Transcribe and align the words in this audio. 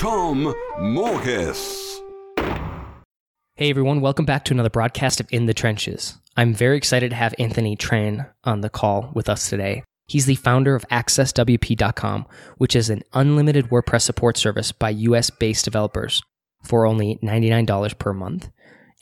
Tom 0.00 0.54
Morkes. 0.78 2.00
Hey 3.56 3.68
everyone, 3.68 4.00
welcome 4.00 4.24
back 4.24 4.46
to 4.46 4.54
another 4.54 4.70
broadcast 4.70 5.20
of 5.20 5.28
In 5.30 5.44
the 5.44 5.52
Trenches. 5.52 6.16
I'm 6.38 6.54
very 6.54 6.78
excited 6.78 7.10
to 7.10 7.16
have 7.16 7.34
Anthony 7.38 7.76
Tran 7.76 8.26
on 8.42 8.62
the 8.62 8.70
call 8.70 9.10
with 9.12 9.28
us 9.28 9.50
today. 9.50 9.84
He's 10.06 10.24
the 10.24 10.36
founder 10.36 10.74
of 10.74 10.88
AccessWP.com, 10.88 12.26
which 12.56 12.74
is 12.74 12.88
an 12.88 13.02
unlimited 13.12 13.68
WordPress 13.68 14.00
support 14.00 14.38
service 14.38 14.72
by 14.72 14.88
US 14.88 15.28
based 15.28 15.66
developers 15.66 16.22
for 16.62 16.86
only 16.86 17.18
$99 17.22 17.98
per 17.98 18.14
month. 18.14 18.48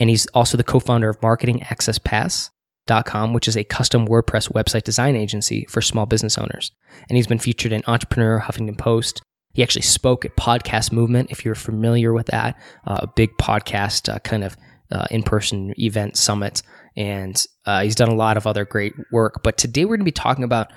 And 0.01 0.11
he's 0.11 0.27
also 0.35 0.57
the 0.57 0.65
co 0.65 0.81
founder 0.81 1.09
of 1.09 1.21
MarketingAccessPass.com, 1.21 3.33
which 3.33 3.47
is 3.47 3.57
a 3.57 3.63
custom 3.63 4.09
WordPress 4.09 4.51
website 4.51 4.83
design 4.83 5.15
agency 5.15 5.65
for 5.69 5.81
small 5.81 6.07
business 6.07 6.37
owners. 6.37 6.73
And 7.09 7.17
he's 7.17 7.29
been 7.29 7.39
featured 7.39 7.71
in 7.71 7.85
Entrepreneur, 7.87 8.41
Huffington 8.41 8.77
Post. 8.77 9.23
He 9.59 9.65
actually 9.65 9.83
spoke 9.83 10.25
at 10.25 10.37
Podcast 10.37 10.93
Movement, 10.93 11.33
if 11.33 11.45
you're 11.45 11.57
familiar 11.57 12.13
with 12.13 12.27
that, 12.27 12.57
uh, 12.87 13.01
a 13.03 13.07
big 13.09 13.37
podcast 13.39 14.09
uh, 14.09 14.21
kind 14.21 14.45
of 14.45 14.57
uh, 14.93 15.07
in 15.11 15.25
person 15.25 15.75
event 15.81 16.17
summit. 16.17 16.63
And 16.97 17.45
uh, 17.67 17.83
he's 17.83 17.97
done 17.97 18.09
a 18.09 18.15
lot 18.15 18.37
of 18.37 18.47
other 18.47 18.65
great 18.65 18.95
work. 19.11 19.43
But 19.43 19.59
today 19.59 19.85
we're 19.85 19.97
going 19.97 20.03
to 20.03 20.05
be 20.05 20.13
talking 20.13 20.45
about 20.45 20.73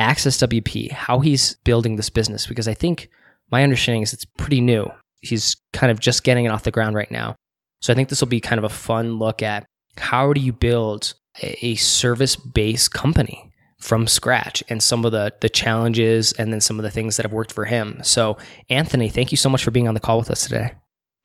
Access 0.00 0.36
WP, 0.38 0.90
how 0.90 1.20
he's 1.20 1.54
building 1.62 1.94
this 1.94 2.10
business, 2.10 2.48
because 2.48 2.66
I 2.66 2.74
think 2.74 3.08
my 3.52 3.62
understanding 3.62 4.02
is 4.02 4.12
it's 4.12 4.24
pretty 4.24 4.60
new. 4.60 4.90
He's 5.20 5.54
kind 5.72 5.92
of 5.92 6.00
just 6.00 6.24
getting 6.24 6.44
it 6.44 6.48
off 6.48 6.64
the 6.64 6.72
ground 6.72 6.96
right 6.96 7.12
now. 7.12 7.36
So 7.82 7.92
I 7.92 7.94
think 7.94 8.08
this 8.08 8.20
will 8.20 8.26
be 8.26 8.40
kind 8.40 8.58
of 8.58 8.64
a 8.64 8.68
fun 8.68 9.16
look 9.20 9.44
at 9.44 9.64
how 9.96 10.32
do 10.32 10.40
you 10.40 10.52
build 10.52 11.14
a 11.40 11.76
service 11.76 12.34
based 12.34 12.92
company 12.92 13.52
from 13.84 14.06
scratch 14.06 14.64
and 14.70 14.82
some 14.82 15.04
of 15.04 15.12
the 15.12 15.30
the 15.40 15.48
challenges 15.50 16.32
and 16.32 16.50
then 16.50 16.60
some 16.60 16.78
of 16.78 16.82
the 16.82 16.90
things 16.90 17.18
that 17.18 17.22
have 17.22 17.34
worked 17.34 17.52
for 17.52 17.66
him. 17.66 18.00
So 18.02 18.38
Anthony, 18.70 19.10
thank 19.10 19.30
you 19.30 19.36
so 19.36 19.50
much 19.50 19.62
for 19.62 19.70
being 19.70 19.86
on 19.86 19.92
the 19.92 20.00
call 20.00 20.18
with 20.18 20.30
us 20.30 20.44
today. 20.44 20.72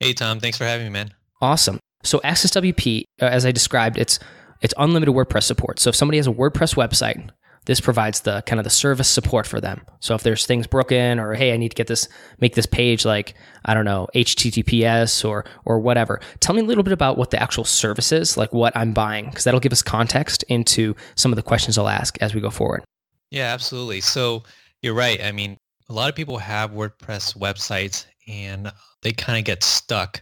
Hey 0.02 0.12
Tom, 0.12 0.42
thanks 0.42 0.58
for 0.58 0.66
having 0.66 0.88
me, 0.88 0.92
man. 0.92 1.14
Awesome. 1.40 1.80
So 2.04 2.20
Access 2.22 2.52
WP, 2.52 3.04
uh, 3.22 3.26
as 3.26 3.46
I 3.46 3.54
described, 3.54 3.98
it's 3.98 4.20
it's 4.62 4.74
unlimited 4.78 5.16
WordPress 5.16 5.44
support. 5.44 5.80
So 5.80 5.88
if 5.90 5.96
somebody 5.96 6.18
has 6.18 6.28
a 6.28 6.32
WordPress 6.32 6.76
website, 6.76 7.30
this 7.66 7.80
provides 7.80 8.22
the 8.22 8.42
kind 8.46 8.60
of 8.60 8.64
the 8.64 8.70
service 8.70 9.08
support 9.08 9.46
for 9.46 9.62
them. 9.62 9.82
So 10.00 10.16
if 10.16 10.24
there's 10.24 10.46
things 10.46 10.68
broken 10.68 11.20
or 11.20 11.34
hey, 11.34 11.54
I 11.54 11.58
need 11.58 11.70
to 11.70 11.76
get 11.76 11.88
this 11.88 12.08
make 12.40 12.56
this 12.56 12.66
page 12.66 13.06
like 13.06 13.36
I 13.66 13.74
don't 13.74 13.86
know 13.86 14.08
HTTPS 14.16 15.28
or 15.28 15.46
or 15.66 15.80
whatever. 15.80 16.20
Tell 16.40 16.56
me 16.56 16.62
a 16.62 16.66
little 16.66 16.84
bit 16.84 16.94
about 16.94 17.18
what 17.18 17.32
the 17.32 17.42
actual 17.42 17.64
service 17.64 18.12
is, 18.12 18.38
like 18.38 18.54
what 18.54 18.76
I'm 18.76 18.94
buying, 18.94 19.26
because 19.26 19.44
that'll 19.44 19.60
give 19.60 19.74
us 19.74 19.82
context 19.82 20.44
into 20.50 20.96
some 21.16 21.32
of 21.32 21.36
the 21.36 21.44
questions 21.44 21.78
I'll 21.78 21.90
ask 21.90 22.18
as 22.22 22.34
we 22.34 22.42
go 22.42 22.50
forward. 22.50 22.84
Yeah, 23.32 23.54
absolutely. 23.54 24.02
So 24.02 24.44
you're 24.82 24.94
right. 24.94 25.22
I 25.24 25.32
mean, 25.32 25.58
a 25.90 25.94
lot 25.94 26.10
of 26.10 26.16
people 26.16 26.38
have 26.38 26.72
WordPress 26.72 27.38
websites 27.38 28.06
and 28.28 28.72
they 29.02 29.12
kind 29.12 29.38
of 29.38 29.46
get 29.46 29.64
stuck 29.64 30.22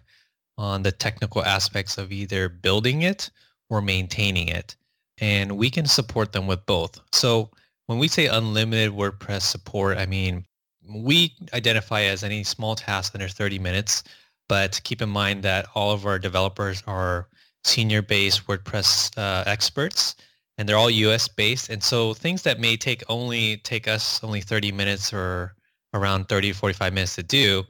on 0.58 0.82
the 0.82 0.92
technical 0.92 1.44
aspects 1.44 1.98
of 1.98 2.12
either 2.12 2.50
building 2.50 3.04
it 3.04 3.30
or 3.70 3.82
maintaining 3.82 4.48
it 4.48 4.76
and 5.20 5.58
we 5.58 5.70
can 5.70 5.86
support 5.86 6.32
them 6.32 6.48
with 6.48 6.66
both. 6.66 7.00
So 7.12 7.50
when 7.88 8.00
we 8.00 8.08
say 8.08 8.28
unlimited 8.28 8.92
WordPress 8.92 9.42
support, 9.42 9.98
I 9.98 10.06
mean, 10.06 10.46
we 10.90 11.36
identify 11.54 12.02
as 12.04 12.24
any 12.24 12.44
small 12.44 12.76
task 12.76 13.14
under 13.16 13.28
30 13.28 13.60
minutes, 13.60 14.04
but 14.48 14.80
keep 14.84 15.02
in 15.02 15.10
mind 15.10 15.44
that 15.44 15.68
all 15.76 15.92
of 15.92 16.06
our 16.06 16.20
developers 16.20 16.84
are 16.88 17.28
senior 17.64 18.02
based 18.02 18.48
WordPress 18.48 19.18
uh, 19.18 19.44
experts 19.48 20.16
and 20.58 20.68
they're 20.68 20.78
all 20.78 20.90
US 20.90 21.28
based. 21.28 21.70
And 21.70 21.84
so 21.84 22.14
things 22.14 22.42
that 22.44 22.60
may 22.60 22.78
take 22.78 23.04
only 23.10 23.58
take 23.58 23.88
us 23.88 24.24
only 24.24 24.42
30 24.42 24.72
minutes 24.72 25.14
or 25.14 25.56
around 25.94 26.30
30 26.30 26.52
to 26.52 26.58
45 26.58 26.94
minutes 26.94 27.16
to 27.16 27.24
do, 27.24 27.64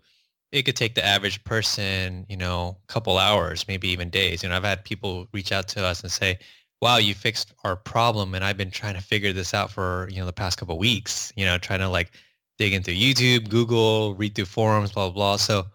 it 0.52 0.64
could 0.64 0.76
take 0.76 0.96
the 0.96 1.06
average 1.06 1.44
person, 1.44 2.26
you 2.30 2.38
know, 2.38 2.78
a 2.84 2.92
couple 2.92 3.18
hours, 3.18 3.68
maybe 3.68 3.90
even 3.90 4.10
days. 4.10 4.44
You 4.44 4.50
know, 4.50 4.56
I've 4.56 4.64
had 4.64 4.86
people 4.86 5.28
reach 5.34 5.52
out 5.52 5.68
to 5.70 5.84
us 5.84 6.02
and 6.02 6.12
say, 6.12 6.40
wow, 6.82 6.98
you 6.98 7.14
fixed 7.14 7.54
our 7.64 7.76
problem. 7.76 8.36
And 8.36 8.44
I've 8.44 8.58
been 8.58 8.72
trying 8.72 8.96
to 8.96 9.02
figure 9.02 9.34
this 9.34 9.54
out 9.54 9.72
for, 9.72 10.08
you 10.12 10.20
know, 10.20 10.26
the 10.26 10.34
past 10.34 10.58
couple 10.58 10.78
weeks, 10.78 11.34
you 11.36 11.46
know, 11.46 11.58
trying 11.58 11.80
to 11.80 11.90
like 11.90 12.12
dig 12.58 12.74
into 12.74 12.92
YouTube, 12.92 13.50
Google, 13.50 14.16
read 14.16 14.36
through 14.36 14.46
forums, 14.46 14.92
blah, 14.92 15.10
blah, 15.10 15.14
blah. 15.14 15.36
So 15.38 15.66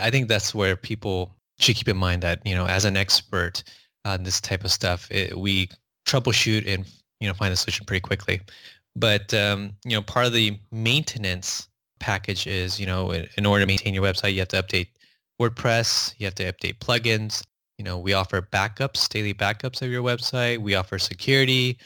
I 0.00 0.10
think 0.10 0.28
that's 0.28 0.54
where 0.54 0.76
people 0.76 1.34
should 1.58 1.76
keep 1.76 1.88
in 1.88 1.96
mind 1.96 2.22
that, 2.22 2.44
you 2.44 2.54
know, 2.54 2.66
as 2.66 2.84
an 2.84 2.96
expert 2.96 3.62
on 4.04 4.22
this 4.22 4.40
type 4.40 4.64
of 4.64 4.70
stuff, 4.70 5.10
it, 5.10 5.36
we 5.38 5.68
troubleshoot 6.06 6.66
and, 6.66 6.86
you 7.20 7.28
know, 7.28 7.34
find 7.34 7.52
a 7.52 7.56
solution 7.56 7.84
pretty 7.86 8.00
quickly. 8.00 8.40
But, 8.96 9.32
um, 9.34 9.72
you 9.84 9.92
know, 9.92 10.02
part 10.02 10.26
of 10.26 10.32
the 10.32 10.58
maintenance 10.72 11.68
package 12.00 12.46
is, 12.46 12.80
you 12.80 12.86
know, 12.86 13.12
in 13.12 13.46
order 13.46 13.62
to 13.62 13.66
maintain 13.66 13.94
your 13.94 14.02
website, 14.02 14.32
you 14.32 14.40
have 14.40 14.48
to 14.48 14.62
update 14.62 14.88
WordPress, 15.40 16.14
you 16.18 16.26
have 16.26 16.34
to 16.36 16.52
update 16.52 16.78
plugins, 16.78 17.42
you 17.80 17.84
know, 17.84 17.98
we 17.98 18.12
offer 18.12 18.42
backups, 18.42 19.08
daily 19.08 19.32
backups 19.32 19.80
of 19.80 19.90
your 19.90 20.02
website. 20.02 20.58
We 20.58 20.74
offer 20.74 20.98
security, 20.98 21.78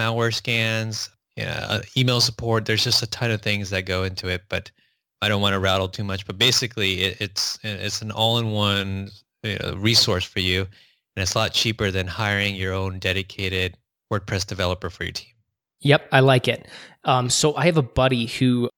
malware 0.00 0.32
scans, 0.32 1.10
yeah, 1.36 1.66
uh, 1.68 1.82
email 1.94 2.22
support. 2.22 2.64
There's 2.64 2.82
just 2.82 3.02
a 3.02 3.06
ton 3.08 3.30
of 3.30 3.42
things 3.42 3.68
that 3.68 3.84
go 3.84 4.04
into 4.04 4.28
it, 4.28 4.44
but 4.48 4.70
I 5.20 5.28
don't 5.28 5.42
want 5.42 5.52
to 5.52 5.60
rattle 5.60 5.88
too 5.88 6.04
much. 6.04 6.26
But 6.26 6.38
basically, 6.38 7.02
it, 7.02 7.20
it's 7.20 7.58
it's 7.62 8.00
an 8.00 8.10
all-in-one 8.12 9.10
you 9.42 9.58
know, 9.58 9.74
resource 9.76 10.24
for 10.24 10.40
you, 10.40 10.62
and 10.62 11.22
it's 11.22 11.34
a 11.34 11.38
lot 11.38 11.52
cheaper 11.52 11.90
than 11.90 12.06
hiring 12.06 12.54
your 12.54 12.72
own 12.72 12.98
dedicated 12.98 13.76
WordPress 14.10 14.46
developer 14.46 14.88
for 14.88 15.04
your 15.04 15.12
team. 15.12 15.34
Yep, 15.82 16.08
I 16.12 16.20
like 16.20 16.48
it. 16.48 16.66
Um, 17.04 17.28
so 17.28 17.54
I 17.56 17.66
have 17.66 17.76
a 17.76 17.82
buddy 17.82 18.24
who 18.24 18.70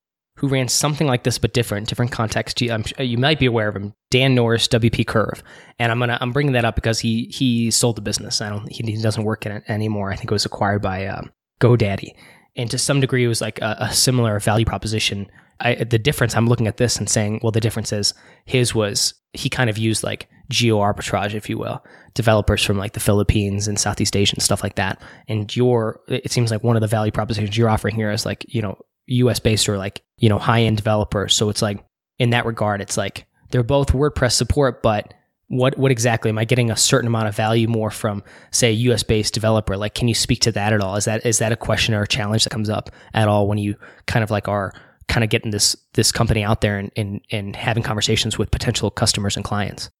who 0.44 0.52
ran 0.52 0.68
something 0.68 1.06
like 1.06 1.22
this 1.22 1.38
but 1.38 1.54
different, 1.54 1.88
different 1.88 2.12
context. 2.12 2.60
You, 2.60 2.76
you 2.98 3.16
might 3.16 3.38
be 3.38 3.46
aware 3.46 3.68
of 3.68 3.76
him, 3.76 3.94
Dan 4.10 4.34
Norris, 4.34 4.68
WP 4.68 5.06
Curve, 5.06 5.42
and 5.78 5.90
I'm 5.90 5.98
gonna 5.98 6.18
I'm 6.20 6.32
bringing 6.32 6.52
that 6.52 6.64
up 6.64 6.74
because 6.74 7.00
he 7.00 7.24
he 7.26 7.70
sold 7.70 7.96
the 7.96 8.02
business. 8.02 8.40
I 8.40 8.50
don't 8.50 8.70
he, 8.70 8.82
he 8.84 9.00
doesn't 9.00 9.24
work 9.24 9.46
in 9.46 9.52
it 9.52 9.64
anymore. 9.68 10.12
I 10.12 10.16
think 10.16 10.30
it 10.30 10.34
was 10.34 10.44
acquired 10.44 10.82
by 10.82 11.06
um, 11.06 11.30
GoDaddy, 11.60 12.14
and 12.56 12.70
to 12.70 12.78
some 12.78 13.00
degree, 13.00 13.24
it 13.24 13.28
was 13.28 13.40
like 13.40 13.60
a, 13.60 13.76
a 13.80 13.92
similar 13.92 14.38
value 14.38 14.66
proposition. 14.66 15.30
I, 15.60 15.76
the 15.76 15.98
difference, 15.98 16.36
I'm 16.36 16.48
looking 16.48 16.66
at 16.66 16.78
this 16.78 16.96
and 16.96 17.08
saying, 17.08 17.40
well, 17.42 17.52
the 17.52 17.60
difference 17.60 17.92
is 17.92 18.12
his 18.44 18.74
was 18.74 19.14
he 19.32 19.48
kind 19.48 19.70
of 19.70 19.78
used 19.78 20.02
like 20.02 20.28
geo 20.50 20.78
arbitrage, 20.78 21.34
if 21.34 21.48
you 21.48 21.58
will, 21.58 21.82
developers 22.14 22.62
from 22.62 22.76
like 22.76 22.92
the 22.92 23.00
Philippines 23.00 23.68
and 23.68 23.78
Southeast 23.78 24.16
Asia 24.16 24.34
and 24.34 24.42
stuff 24.42 24.64
like 24.64 24.74
that. 24.74 25.00
And 25.28 25.54
your, 25.54 26.00
it 26.08 26.32
seems 26.32 26.50
like 26.50 26.64
one 26.64 26.76
of 26.76 26.82
the 26.82 26.88
value 26.88 27.12
propositions 27.12 27.56
you're 27.56 27.70
offering 27.70 27.94
here 27.94 28.10
is 28.10 28.26
like, 28.26 28.44
you 28.48 28.62
know, 28.62 28.76
US 29.06 29.38
based 29.40 29.68
or 29.68 29.78
like, 29.78 30.02
you 30.18 30.28
know, 30.28 30.38
high 30.38 30.62
end 30.62 30.76
developers. 30.76 31.34
So 31.34 31.48
it's 31.50 31.62
like, 31.62 31.84
in 32.18 32.30
that 32.30 32.46
regard, 32.46 32.80
it's 32.80 32.96
like 32.96 33.26
they're 33.50 33.62
both 33.62 33.92
WordPress 33.92 34.32
support, 34.32 34.82
but 34.82 35.14
what 35.48 35.76
what 35.78 35.90
exactly 35.90 36.30
am 36.30 36.38
I 36.38 36.44
getting 36.44 36.70
a 36.70 36.76
certain 36.76 37.06
amount 37.06 37.28
of 37.28 37.36
value 37.36 37.68
more 37.68 37.90
from, 37.90 38.22
say, 38.50 38.70
a 38.70 38.72
US 38.72 39.02
based 39.02 39.34
developer? 39.34 39.76
Like, 39.76 39.94
can 39.94 40.08
you 40.08 40.14
speak 40.14 40.40
to 40.40 40.52
that 40.52 40.72
at 40.72 40.80
all? 40.80 40.96
Is 40.96 41.04
that 41.04 41.24
is 41.26 41.38
that 41.38 41.52
a 41.52 41.56
question 41.56 41.94
or 41.94 42.02
a 42.02 42.08
challenge 42.08 42.44
that 42.44 42.50
comes 42.50 42.70
up 42.70 42.90
at 43.12 43.28
all 43.28 43.46
when 43.46 43.58
you 43.58 43.76
kind 44.06 44.22
of 44.22 44.30
like 44.30 44.48
are 44.48 44.72
kind 45.08 45.22
of 45.22 45.30
getting 45.30 45.50
this 45.50 45.76
this 45.92 46.10
company 46.10 46.42
out 46.42 46.60
there 46.60 46.78
and 46.78 46.90
and, 46.96 47.20
and 47.30 47.56
having 47.56 47.82
conversations 47.82 48.38
with 48.38 48.50
potential 48.50 48.90
customers 48.90 49.36
and 49.36 49.44
clients? 49.44 49.90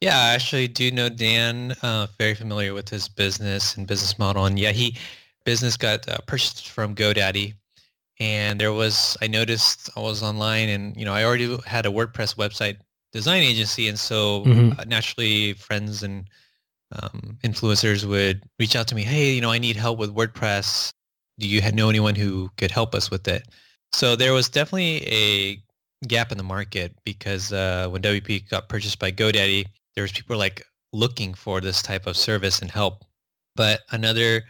Yeah, 0.00 0.18
I 0.18 0.34
actually 0.34 0.68
do 0.68 0.90
know 0.90 1.08
Dan. 1.08 1.74
Uh, 1.82 2.06
very 2.18 2.34
familiar 2.34 2.74
with 2.74 2.88
his 2.88 3.08
business 3.08 3.76
and 3.76 3.86
business 3.86 4.18
model, 4.18 4.44
and 4.44 4.58
yeah, 4.58 4.72
he 4.72 4.96
business 5.44 5.76
got 5.76 6.08
uh, 6.08 6.18
purchased 6.26 6.68
from 6.68 6.94
GoDaddy 6.94 7.54
and 8.18 8.60
there 8.60 8.72
was 8.72 9.16
I 9.20 9.26
noticed 9.26 9.90
I 9.96 10.00
was 10.00 10.22
online 10.22 10.68
and 10.68 10.96
you 10.96 11.04
know 11.04 11.12
I 11.12 11.24
already 11.24 11.56
had 11.66 11.86
a 11.86 11.90
WordPress 11.90 12.36
website 12.36 12.78
design 13.12 13.42
agency 13.42 13.88
and 13.88 13.98
so 13.98 14.44
mm-hmm. 14.44 14.78
uh, 14.78 14.84
naturally 14.84 15.54
friends 15.54 16.02
and 16.02 16.28
um, 16.92 17.38
influencers 17.42 18.04
would 18.04 18.42
reach 18.58 18.76
out 18.76 18.86
to 18.88 18.94
me 18.94 19.02
hey 19.02 19.32
you 19.32 19.40
know 19.40 19.50
I 19.50 19.58
need 19.58 19.76
help 19.76 19.98
with 19.98 20.14
WordPress. 20.14 20.90
Do 21.38 21.46
you 21.46 21.60
know 21.72 21.90
anyone 21.90 22.14
who 22.14 22.50
could 22.56 22.70
help 22.70 22.94
us 22.94 23.10
with 23.10 23.28
it? 23.28 23.46
So 23.92 24.16
there 24.16 24.32
was 24.32 24.48
definitely 24.48 25.06
a 25.06 25.62
gap 26.06 26.32
in 26.32 26.38
the 26.38 26.44
market 26.44 26.94
because 27.04 27.52
uh, 27.52 27.88
when 27.90 28.02
WP 28.02 28.48
got 28.48 28.68
purchased 28.68 28.98
by 28.98 29.12
GoDaddy 29.12 29.66
there 29.94 30.02
was 30.02 30.12
people 30.12 30.36
like 30.38 30.64
looking 30.92 31.34
for 31.34 31.60
this 31.60 31.82
type 31.82 32.06
of 32.06 32.16
service 32.16 32.60
and 32.60 32.70
help. 32.70 33.04
But 33.56 33.80
another 33.90 34.42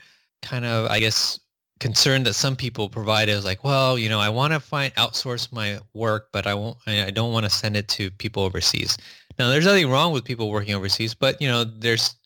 kind 0.43 0.65
of 0.65 0.91
I 0.91 1.01
guess 1.01 1.41
concern 1.81 2.23
that 2.25 2.35
some 2.35 2.57
people 2.57 2.89
provide 2.89 3.29
is 3.29 3.45
like, 3.45 3.63
well, 3.63 3.99
you 3.99 4.09
know, 4.09 4.19
I 4.19 4.29
want 4.29 4.53
to 4.53 4.61
find 4.61 4.95
outsource 4.95 5.53
my 5.53 5.79
work, 5.95 6.29
but 6.33 6.47
I 6.47 6.55
won't, 6.55 6.79
I 6.87 7.11
don't 7.11 7.33
want 7.33 7.45
to 7.45 7.51
send 7.51 7.77
it 7.77 7.89
to 7.89 8.11
people 8.13 8.43
overseas. 8.43 8.97
Now, 9.39 9.51
there's 9.51 9.67
nothing 9.67 9.91
wrong 9.91 10.13
with 10.13 10.25
people 10.25 10.51
working 10.51 10.75
overseas, 10.75 11.15
but 11.15 11.41
you 11.41 11.49
know, 11.49 11.65
there's 11.65 12.17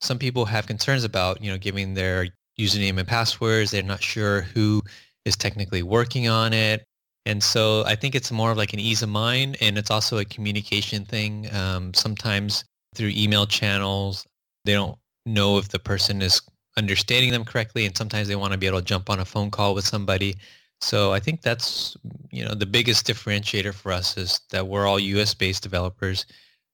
some 0.00 0.18
people 0.18 0.44
have 0.44 0.66
concerns 0.66 1.04
about, 1.04 1.42
you 1.42 1.50
know, 1.50 1.58
giving 1.58 1.94
their 1.94 2.28
username 2.58 2.98
and 2.98 3.08
passwords. 3.08 3.70
They're 3.70 3.82
not 3.82 4.02
sure 4.02 4.42
who 4.42 4.82
is 5.24 5.36
technically 5.36 5.82
working 5.82 6.28
on 6.28 6.52
it. 6.52 6.84
And 7.24 7.42
so 7.42 7.84
I 7.86 7.94
think 7.94 8.14
it's 8.14 8.32
more 8.32 8.50
of 8.50 8.58
like 8.58 8.72
an 8.72 8.80
ease 8.80 9.02
of 9.02 9.08
mind 9.08 9.56
and 9.60 9.78
it's 9.78 9.90
also 9.90 10.18
a 10.18 10.24
communication 10.24 11.04
thing. 11.04 11.52
Um, 11.54 11.94
sometimes 11.94 12.64
through 12.94 13.12
email 13.14 13.46
channels, 13.46 14.26
they 14.64 14.72
don't 14.72 14.98
know 15.24 15.58
if 15.58 15.68
the 15.68 15.78
person 15.78 16.20
is 16.20 16.42
understanding 16.76 17.32
them 17.32 17.44
correctly 17.44 17.86
and 17.86 17.96
sometimes 17.96 18.28
they 18.28 18.36
want 18.36 18.52
to 18.52 18.58
be 18.58 18.66
able 18.66 18.78
to 18.78 18.84
jump 18.84 19.10
on 19.10 19.20
a 19.20 19.24
phone 19.24 19.50
call 19.50 19.74
with 19.74 19.84
somebody. 19.84 20.36
So 20.80 21.12
I 21.12 21.20
think 21.20 21.42
that's, 21.42 21.96
you 22.30 22.44
know, 22.44 22.54
the 22.54 22.66
biggest 22.66 23.06
differentiator 23.06 23.74
for 23.74 23.92
us 23.92 24.16
is 24.16 24.40
that 24.50 24.66
we're 24.66 24.86
all 24.86 24.98
US 24.98 25.34
based 25.34 25.62
developers. 25.62 26.26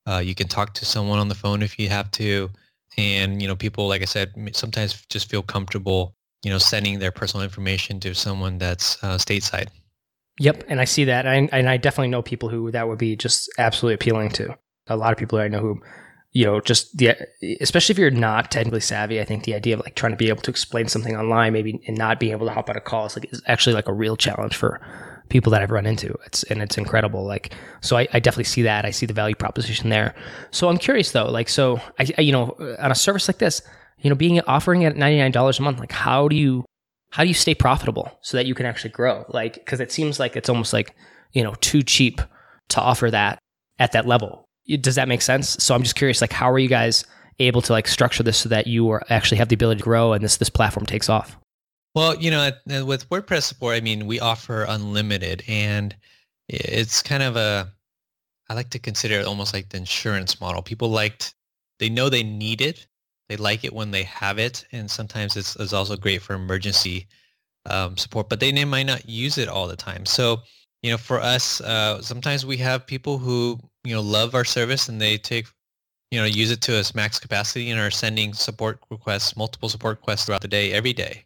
Uh, 0.07 0.17
you 0.17 0.33
can 0.33 0.47
talk 0.47 0.73
to 0.75 0.85
someone 0.85 1.19
on 1.19 1.27
the 1.27 1.35
phone 1.35 1.61
if 1.61 1.77
you 1.77 1.89
have 1.89 2.09
to. 2.11 2.49
And, 2.97 3.41
you 3.41 3.47
know, 3.47 3.55
people, 3.55 3.87
like 3.87 4.01
I 4.01 4.05
said, 4.05 4.33
sometimes 4.53 5.05
just 5.09 5.29
feel 5.29 5.43
comfortable, 5.43 6.15
you 6.43 6.49
know, 6.49 6.57
sending 6.57 6.99
their 6.99 7.11
personal 7.11 7.43
information 7.43 7.99
to 7.99 8.15
someone 8.15 8.57
that's 8.57 9.01
uh, 9.03 9.17
stateside. 9.17 9.67
Yep, 10.39 10.63
and 10.69 10.79
I 10.79 10.85
see 10.85 11.03
that, 11.03 11.25
and 11.25 11.53
and 11.53 11.69
I 11.69 11.75
definitely 11.75 12.07
know 12.07 12.21
people 12.21 12.47
who 12.47 12.71
that 12.71 12.87
would 12.87 12.97
be 12.97 13.17
just 13.17 13.49
absolutely 13.57 13.95
appealing 13.95 14.29
to. 14.31 14.57
A 14.87 14.95
lot 14.95 15.11
of 15.11 15.17
people 15.17 15.37
I 15.37 15.49
know 15.49 15.59
who, 15.59 15.81
you 16.31 16.45
know, 16.45 16.59
just 16.59 16.97
the 16.97 17.15
especially 17.59 17.93
if 17.93 17.99
you're 17.99 18.11
not 18.11 18.51
technically 18.51 18.81
savvy. 18.81 19.19
I 19.19 19.25
think 19.25 19.43
the 19.43 19.55
idea 19.55 19.75
of 19.75 19.81
like 19.81 19.95
trying 19.95 20.11
to 20.11 20.17
be 20.17 20.29
able 20.29 20.41
to 20.43 20.51
explain 20.51 20.87
something 20.87 21.15
online, 21.15 21.53
maybe 21.53 21.81
and 21.87 21.97
not 21.97 22.19
being 22.19 22.31
able 22.31 22.47
to 22.47 22.53
hop 22.53 22.69
on 22.69 22.75
a 22.75 22.81
call 22.81 23.07
is 23.07 23.15
like 23.15 23.31
is 23.33 23.41
actually 23.47 23.73
like 23.73 23.87
a 23.87 23.93
real 23.93 24.15
challenge 24.15 24.55
for 24.55 24.79
people 25.29 25.51
that 25.51 25.61
I've 25.61 25.71
run 25.71 25.85
into. 25.85 26.15
It's 26.25 26.43
and 26.43 26.61
it's 26.61 26.77
incredible. 26.77 27.25
Like 27.25 27.53
so, 27.81 27.97
I, 27.97 28.07
I 28.13 28.19
definitely 28.19 28.43
see 28.43 28.61
that. 28.63 28.85
I 28.85 28.91
see 28.91 29.05
the 29.07 29.13
value 29.13 29.35
proposition 29.35 29.89
there. 29.89 30.13
So 30.51 30.69
I'm 30.69 30.77
curious 30.77 31.11
though, 31.11 31.29
like 31.29 31.49
so, 31.49 31.81
I, 31.99 32.07
I 32.17 32.21
you 32.21 32.31
know, 32.31 32.55
uh, 32.59 32.75
on 32.79 32.91
a 32.91 32.95
service 32.95 33.27
like 33.27 33.39
this, 33.39 33.61
you 34.01 34.09
know, 34.09 34.15
being 34.15 34.39
offering 34.41 34.85
at 34.85 34.95
ninety 34.95 35.17
nine 35.17 35.31
dollars 35.31 35.57
a 35.57 35.63
month, 35.63 35.79
like 35.79 35.91
how 35.91 36.27
do 36.27 36.35
you 36.35 36.63
how 37.11 37.23
do 37.23 37.27
you 37.27 37.33
stay 37.33 37.55
profitable 37.55 38.19
so 38.21 38.37
that 38.37 38.45
you 38.45 38.53
can 38.53 38.67
actually 38.67 38.91
grow? 38.91 39.25
Like, 39.29 39.55
because 39.55 39.79
it 39.79 39.91
seems 39.91 40.19
like 40.19 40.35
it's 40.35 40.49
almost 40.49 40.73
like, 40.73 40.95
you 41.31 41.43
know, 41.43 41.55
too 41.59 41.81
cheap 41.81 42.21
to 42.69 42.81
offer 42.81 43.09
that 43.09 43.39
at 43.79 43.93
that 43.93 44.05
level. 44.05 44.45
Does 44.77 44.95
that 44.95 45.07
make 45.07 45.21
sense? 45.21 45.57
So 45.59 45.75
I'm 45.75 45.83
just 45.83 45.95
curious, 45.95 46.21
like, 46.21 46.33
how 46.33 46.51
are 46.51 46.59
you 46.59 46.69
guys 46.69 47.03
able 47.39 47.61
to 47.61 47.71
like 47.71 47.87
structure 47.87 48.21
this 48.21 48.37
so 48.37 48.49
that 48.49 48.67
you 48.67 48.89
are 48.89 49.01
actually 49.09 49.37
have 49.37 49.47
the 49.49 49.55
ability 49.55 49.79
to 49.79 49.83
grow 49.83 50.13
and 50.13 50.23
this 50.23 50.37
this 50.37 50.49
platform 50.49 50.85
takes 50.85 51.09
off? 51.09 51.37
Well, 51.95 52.15
you 52.15 52.29
know, 52.29 52.51
with 52.85 53.09
WordPress 53.09 53.43
support, 53.43 53.75
I 53.75 53.81
mean, 53.81 54.05
we 54.05 54.19
offer 54.19 54.63
unlimited, 54.63 55.43
and 55.47 55.95
it's 56.47 57.01
kind 57.01 57.23
of 57.23 57.35
a, 57.35 57.71
I 58.47 58.53
like 58.53 58.69
to 58.71 58.79
consider 58.79 59.19
it 59.19 59.25
almost 59.25 59.53
like 59.53 59.69
the 59.69 59.77
insurance 59.77 60.39
model. 60.39 60.61
People 60.61 60.89
liked, 60.89 61.33
they 61.79 61.89
know 61.89 62.09
they 62.09 62.23
need 62.23 62.61
it, 62.61 62.85
they 63.27 63.37
like 63.37 63.63
it 63.63 63.73
when 63.73 63.91
they 63.91 64.03
have 64.03 64.37
it, 64.37 64.65
and 64.71 64.89
sometimes 64.89 65.35
it's, 65.35 65.55
it's 65.55 65.73
also 65.73 65.95
great 65.95 66.21
for 66.21 66.35
emergency 66.35 67.07
um, 67.65 67.97
support, 67.97 68.29
but 68.29 68.39
they 68.39 68.51
might 68.65 68.85
not 68.85 69.09
use 69.09 69.37
it 69.37 69.49
all 69.49 69.67
the 69.67 69.75
time. 69.75 70.05
So, 70.05 70.41
you 70.83 70.91
know, 70.91 70.97
for 70.97 71.19
us, 71.19 71.59
uh, 71.61 72.01
sometimes 72.01 72.45
we 72.45 72.57
have 72.57 72.85
people 72.85 73.17
who, 73.17 73.59
you 73.89 73.95
know, 73.95 74.01
love 74.01 74.35
our 74.35 74.45
service 74.45 74.87
and 74.87 75.01
they 75.01 75.17
take, 75.17 75.47
you 76.11 76.19
know, 76.19 76.25
use 76.25 76.51
it 76.51 76.61
to 76.61 76.77
its 76.77 76.93
max 76.93 77.19
capacity 77.19 77.69
and 77.71 77.79
are 77.79 77.91
sending 77.91 78.33
support 78.33 78.79
requests, 78.89 79.35
multiple 79.35 79.69
support 79.69 79.97
requests 79.97 80.25
throughout 80.25 80.41
the 80.41 80.47
day, 80.47 80.71
every 80.71 80.93
day. 80.93 81.25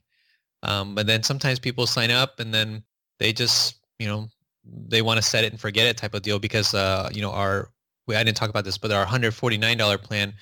Um, 0.64 0.96
but 0.96 1.06
then 1.06 1.24
sometimes 1.24 1.60
people 1.60 1.86
sign 1.86 2.10
up 2.10 2.40
and 2.40 2.54
then 2.54 2.84
they 3.20 3.34
just, 3.34 3.76
you 4.00 4.08
know, 4.08 4.28
they 4.88 5.02
want 5.02 5.18
to 5.18 5.22
set 5.22 5.44
it 5.44 5.52
and 5.52 5.60
forget 5.60 5.88
it 5.88 5.98
type 5.98 6.14
of 6.14 6.22
deal 6.22 6.40
because, 6.40 6.74
uh, 6.74 7.10
you 7.14 7.22
know, 7.22 7.32
our, 7.32 7.70
we, 8.08 8.16
I 8.16 8.24
didn't 8.24 8.38
talk 8.38 8.50
about 8.50 8.64
this, 8.64 8.78
but 8.78 8.92
our 8.92 9.06
$149 9.06 10.02
plan 10.02 10.34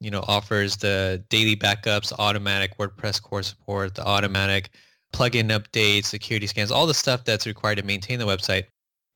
you 0.00 0.10
know, 0.10 0.22
offers 0.28 0.76
the 0.76 1.24
daily 1.30 1.56
backups, 1.56 2.12
automatic 2.18 2.76
WordPress 2.76 3.22
core 3.22 3.42
support, 3.42 3.94
the 3.94 4.06
automatic 4.06 4.68
plugin 5.14 5.48
updates, 5.48 6.06
security 6.06 6.46
scans, 6.46 6.70
all 6.70 6.86
the 6.86 6.92
stuff 6.92 7.24
that's 7.24 7.46
required 7.46 7.76
to 7.76 7.84
maintain 7.84 8.18
the 8.18 8.26
website. 8.26 8.64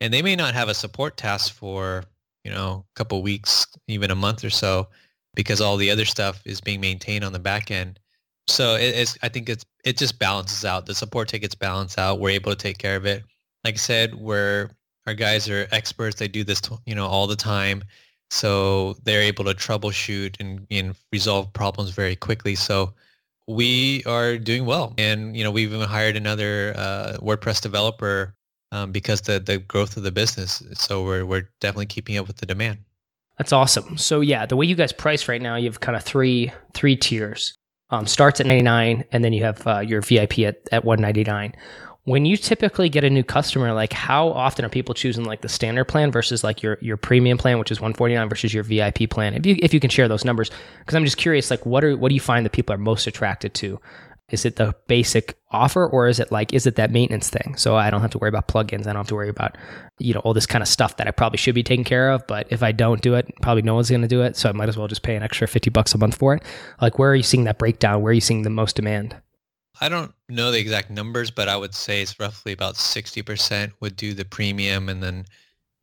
And 0.01 0.15
they 0.15 0.23
may 0.23 0.35
not 0.35 0.55
have 0.55 0.69
a 0.69 0.75
support 0.75 1.19
task 1.19 1.53
for, 1.53 2.05
you 2.49 2.55
know, 2.55 2.87
a 2.91 2.95
couple 2.95 3.21
weeks, 3.23 3.67
even 3.89 4.11
a 4.11 4.15
month 4.15 4.43
or 4.43 4.49
so, 4.49 4.89
because 5.35 5.61
all 5.61 5.77
the 5.77 5.91
other 5.91 6.07
stuff 6.07 6.41
is 6.47 6.63
being 6.63 6.81
maintained 6.81 7.23
on 7.23 7.35
the 7.35 7.39
back 7.39 7.71
end. 7.71 8.01
So 8.47 8.77
it, 8.77 8.95
it's, 8.97 9.19
I 9.23 9.29
think 9.29 9.51
it's, 9.51 9.67
it 9.85 9.99
just 9.99 10.19
balances 10.19 10.65
out. 10.65 10.87
The 10.87 10.95
support 10.95 11.29
tickets 11.29 11.55
balance 11.55 11.99
out. 11.99 12.21
We're 12.21 12.31
able 12.31 12.51
to 12.51 12.57
take 12.57 12.79
care 12.79 12.97
of 12.97 13.05
it. 13.05 13.23
Like 13.65 13.75
I 13.75 13.77
said, 13.77 14.15
we're, 14.15 14.71
our 15.07 15.13
guys 15.13 15.47
are 15.51 15.69
experts. 15.73 16.17
They 16.17 16.29
do 16.29 16.43
this, 16.43 16.63
you 16.87 16.95
know, 16.95 17.07
all 17.07 17.27
the 17.27 17.37
time. 17.37 17.85
So 18.31 18.95
they're 19.05 19.21
able 19.21 19.45
to 19.45 19.53
troubleshoot 19.53 20.41
and, 20.41 20.67
and 20.71 20.95
resolve 21.13 21.53
problems 21.53 21.91
very 21.91 22.17
quickly. 22.17 22.55
So 22.55 22.95
we 23.47 24.03
are 24.05 24.39
doing 24.39 24.65
well. 24.65 24.95
And, 24.97 25.37
you 25.37 25.45
know, 25.45 25.51
we've 25.51 25.73
even 25.73 25.87
hired 25.87 26.17
another 26.17 26.73
uh, 26.77 27.19
WordPress 27.21 27.61
developer 27.61 28.35
um, 28.73 28.93
because 28.93 29.23
the, 29.23 29.39
the 29.39 29.59
growth 29.59 29.97
of 29.97 30.03
the 30.03 30.13
business. 30.13 30.63
So 30.75 31.05
we're, 31.05 31.25
we're 31.25 31.49
definitely 31.61 31.87
keeping 31.87 32.17
up 32.17 32.27
with 32.27 32.39
the 32.39 32.47
demand. 32.47 32.79
That's 33.39 33.53
awesome. 33.53 33.97
So 33.99 34.21
yeah, 34.21 34.47
the 34.47 34.57
way 34.57 34.67
you 34.67 34.75
guys 34.75 34.93
price 34.93 35.29
right 35.29 35.41
now, 35.41 35.57
you 35.57 35.67
have 35.67 35.81
kind 35.81 35.97
of 35.97 36.03
three 36.03 36.53
three 36.75 36.97
tiers. 36.97 37.55
Um, 37.91 38.07
starts 38.07 38.39
at 38.39 38.45
99 38.45 39.05
and 39.13 39.25
then 39.25 39.33
you 39.33 39.45
have 39.45 39.67
uh, 39.67 39.79
your 39.79 40.03
VIP 40.03 40.41
at, 40.41 40.69
at 40.71 40.85
199 40.85 41.55
when 42.09 42.25
you 42.25 42.39
typically 42.39 42.89
get 42.89 43.05
a 43.05 43.11
new 43.11 43.23
customer, 43.23 43.75
like 43.75 43.93
how 43.93 44.29
often 44.31 44.65
are 44.65 44.71
people 44.71 44.95
choosing 44.95 45.25
like 45.25 45.43
the 45.43 45.49
standard 45.49 45.85
plan 45.85 46.11
versus 46.11 46.43
like 46.43 46.63
your 46.63 46.79
your 46.81 46.97
premium 46.97 47.37
plan, 47.37 47.59
which 47.59 47.71
is 47.71 47.83
149 47.83 48.31
versus 48.31 48.55
your 48.55 48.63
VIP 48.63 49.11
plan? 49.11 49.35
If 49.35 49.45
you 49.45 49.57
if 49.59 49.75
you 49.75 49.81
can 49.81 49.91
share 49.91 50.09
those 50.09 50.25
numbers, 50.25 50.51
because 50.79 50.95
I'm 50.95 51.05
just 51.05 51.19
curious, 51.19 51.51
like 51.51 51.67
what 51.67 51.85
are 51.85 51.99
what 51.99 52.09
do 52.09 52.15
you 52.15 52.21
find 52.21 52.47
that 52.47 52.53
people 52.53 52.75
are 52.75 52.79
most 52.79 53.07
attracted 53.07 53.53
to? 53.55 53.79
Is 54.31 54.45
it 54.45 54.57
the 54.57 54.75
basic 54.89 55.39
offer 55.51 55.87
or 55.87 56.07
is 56.07 56.21
it 56.21 56.31
like 56.31 56.53
is 56.53 56.67
it 56.67 56.77
that 56.77 56.91
maintenance 56.91 57.31
thing? 57.31 57.57
So 57.57 57.77
I 57.77 57.91
don't 57.91 58.03
have 58.03 58.11
to 58.11 58.19
worry 58.19 58.29
about 58.29 58.49
plugins. 58.49 58.83
I 58.83 58.93
don't 58.93 58.97
have 58.97 59.09
to 59.09 59.15
worry 59.15 59.31
about 59.31 59.57
you 59.99 60.13
know 60.13 60.21
all 60.21 60.35
this 60.35 60.47
kind 60.47 60.63
of 60.63 60.69
stuff 60.69 60.97
that 60.99 61.07
I 61.07 61.13
probably 61.13 61.39
should 61.39 61.55
be 61.55 61.63
taking 61.63 61.85
care 61.85 62.11
of. 62.11 62.27
But 62.27 62.47
if 62.51 62.63
I 62.63 62.73
don't 62.73 63.01
do 63.01 63.15
it, 63.15 63.27
probably 63.41 63.63
no 63.63 63.75
one's 63.75 63.89
going 63.89 64.03
to 64.03 64.09
do 64.09 64.23
it. 64.23 64.37
So 64.37 64.49
I 64.49 64.53
might 64.53 64.69
as 64.69 64.77
well 64.77 64.89
just 64.89 65.03
pay 65.03 65.17
an 65.17 65.23
extra 65.23 65.49
50 65.49 65.71
bucks 65.71 65.95
a 65.95 65.99
month 65.99 66.17
for 66.17 66.35
it. 66.35 66.43
Like 66.81 66.99
where 66.99 67.11
are 67.11 67.15
you 67.15 67.23
seeing 67.23 67.45
that 67.45 67.59
breakdown? 67.59 68.03
Where 68.03 68.11
are 68.11 68.15
you 68.15 68.21
seeing 68.21 68.43
the 68.43 68.51
most 68.51 68.77
demand? 68.77 69.17
I 69.81 69.89
don't 69.89 70.13
know 70.29 70.51
the 70.51 70.59
exact 70.59 70.91
numbers, 70.91 71.31
but 71.31 71.49
I 71.49 71.57
would 71.57 71.75
say 71.75 72.03
it's 72.03 72.19
roughly 72.19 72.53
about 72.53 72.75
60% 72.75 73.73
would 73.81 73.97
do 73.97 74.13
the 74.13 74.25
premium 74.25 74.89
and 74.89 75.03
then, 75.03 75.25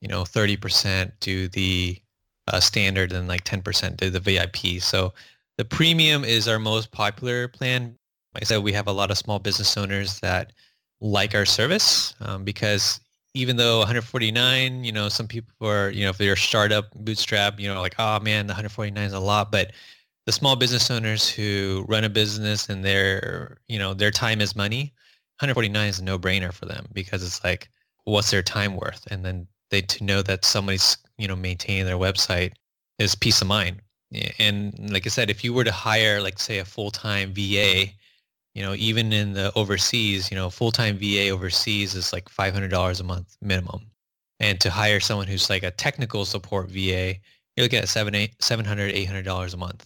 you 0.01 0.07
know, 0.07 0.23
30% 0.23 1.11
do 1.19 1.47
the 1.47 2.01
uh, 2.47 2.59
standard 2.59 3.11
and 3.13 3.27
like 3.27 3.43
10% 3.43 3.97
do 3.97 4.09
the 4.09 4.19
VIP. 4.19 4.81
So 4.81 5.13
the 5.57 5.65
premium 5.65 6.25
is 6.25 6.47
our 6.47 6.59
most 6.59 6.91
popular 6.91 7.47
plan. 7.47 7.97
Like 8.35 8.43
I 8.43 8.45
said, 8.45 8.63
we 8.63 8.73
have 8.73 8.87
a 8.87 8.91
lot 8.91 9.09
of 9.09 9.17
small 9.17 9.39
business 9.39 9.75
owners 9.77 10.19
that 10.19 10.53
like 11.01 11.33
our 11.33 11.45
service 11.45 12.13
um, 12.21 12.43
because 12.43 12.99
even 13.33 13.57
though 13.57 13.79
149, 13.79 14.83
you 14.83 14.91
know, 14.91 15.09
some 15.09 15.27
people 15.27 15.67
are, 15.67 15.89
you 15.89 16.03
know, 16.03 16.09
if 16.09 16.17
they're 16.17 16.33
a 16.33 16.37
startup 16.37 16.85
bootstrap, 16.95 17.59
you 17.59 17.67
know, 17.67 17.81
like, 17.81 17.95
oh 17.97 18.19
man, 18.19 18.45
the 18.47 18.51
149 18.51 19.03
is 19.03 19.13
a 19.13 19.19
lot, 19.19 19.51
but 19.51 19.71
the 20.25 20.31
small 20.31 20.55
business 20.55 20.89
owners 20.91 21.29
who 21.29 21.85
run 21.87 22.03
a 22.03 22.09
business 22.09 22.69
and 22.69 22.83
their 22.83 23.57
you 23.67 23.79
know 23.79 23.93
their 23.93 24.11
time 24.11 24.41
is 24.41 24.55
money 24.55 24.93
149 25.39 25.87
is 25.87 25.99
a 25.99 26.03
no-brainer 26.03 26.51
for 26.53 26.65
them 26.65 26.87
because 26.93 27.23
it's 27.23 27.43
like 27.43 27.69
what's 28.05 28.31
their 28.31 28.43
time 28.43 28.75
worth? 28.75 29.05
And 29.09 29.25
then 29.25 29.47
they 29.69 29.81
to 29.81 30.03
know 30.03 30.21
that 30.21 30.45
somebody's 30.45 30.97
you 31.17 31.27
know 31.27 31.35
maintaining 31.35 31.85
their 31.85 31.97
website 31.97 32.53
is 32.99 33.15
peace 33.15 33.41
of 33.41 33.47
mind. 33.47 33.81
And 34.39 34.91
like 34.91 35.05
i 35.05 35.09
said 35.09 35.29
if 35.29 35.43
you 35.43 35.53
were 35.53 35.63
to 35.63 35.71
hire 35.71 36.21
like 36.21 36.39
say 36.39 36.59
a 36.59 36.65
full-time 36.65 37.33
va 37.33 37.87
you 38.55 38.63
know 38.63 38.73
even 38.75 39.13
in 39.13 39.33
the 39.33 39.51
overseas 39.55 40.31
you 40.31 40.35
know 40.35 40.49
full-time 40.49 40.97
va 40.97 41.29
overseas 41.29 41.93
is 41.93 42.11
like 42.11 42.27
$500 42.29 42.99
a 42.99 43.03
month 43.03 43.37
minimum 43.41 43.81
and 44.39 44.59
to 44.59 44.69
hire 44.69 44.99
someone 44.99 45.27
who's 45.27 45.49
like 45.49 45.63
a 45.63 45.71
technical 45.71 46.25
support 46.25 46.69
va 46.69 47.13
you're 47.55 47.63
looking 47.63 47.79
at 47.79 47.87
seven, 47.87 48.15
eight, 48.15 48.35
700 48.41 48.93
$800 48.93 49.53
a 49.53 49.57
month 49.57 49.85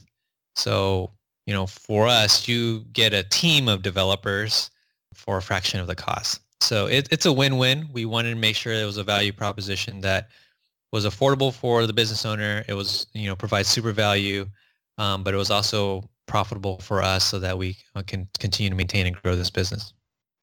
so, 0.59 1.11
you 1.45 1.53
know, 1.53 1.65
for 1.65 2.07
us, 2.07 2.47
you 2.47 2.81
get 2.91 3.13
a 3.13 3.23
team 3.23 3.67
of 3.67 3.81
developers 3.81 4.69
for 5.13 5.38
a 5.38 5.41
fraction 5.41 5.79
of 5.79 5.88
the 5.88 5.95
cost. 5.95 6.41
So 6.61 6.88
it, 6.88 7.07
it's 7.11 7.25
a 7.25 7.33
win-win. 7.33 7.88
We 7.93 8.05
wanted 8.05 8.31
to 8.31 8.35
make 8.35 8.57
sure 8.57 8.73
it 8.73 8.85
was 8.85 8.97
a 8.97 9.03
value 9.03 9.31
proposition 9.31 10.01
that 10.01 10.29
was 10.91 11.05
affordable 11.05 11.53
for 11.53 11.88
the 11.88 11.93
business 11.93 12.25
owner. 12.25 12.65
It 12.67 12.73
was, 12.73 13.07
you 13.13 13.27
know, 13.27 13.35
provide 13.35 13.65
super 13.65 13.93
value, 13.93 14.45
um, 14.97 15.23
but 15.23 15.33
it 15.33 15.38
was 15.38 15.49
also 15.49 16.03
profitable 16.29 16.77
for 16.79 17.01
us 17.01 17.25
so 17.25 17.39
that 17.39 17.57
we 17.57 17.75
uh, 17.95 18.03
can 18.05 18.29
continue 18.39 18.69
to 18.69 18.75
maintain 18.75 19.05
and 19.05 19.15
grow 19.21 19.36
this 19.36 19.50
business. 19.50 19.93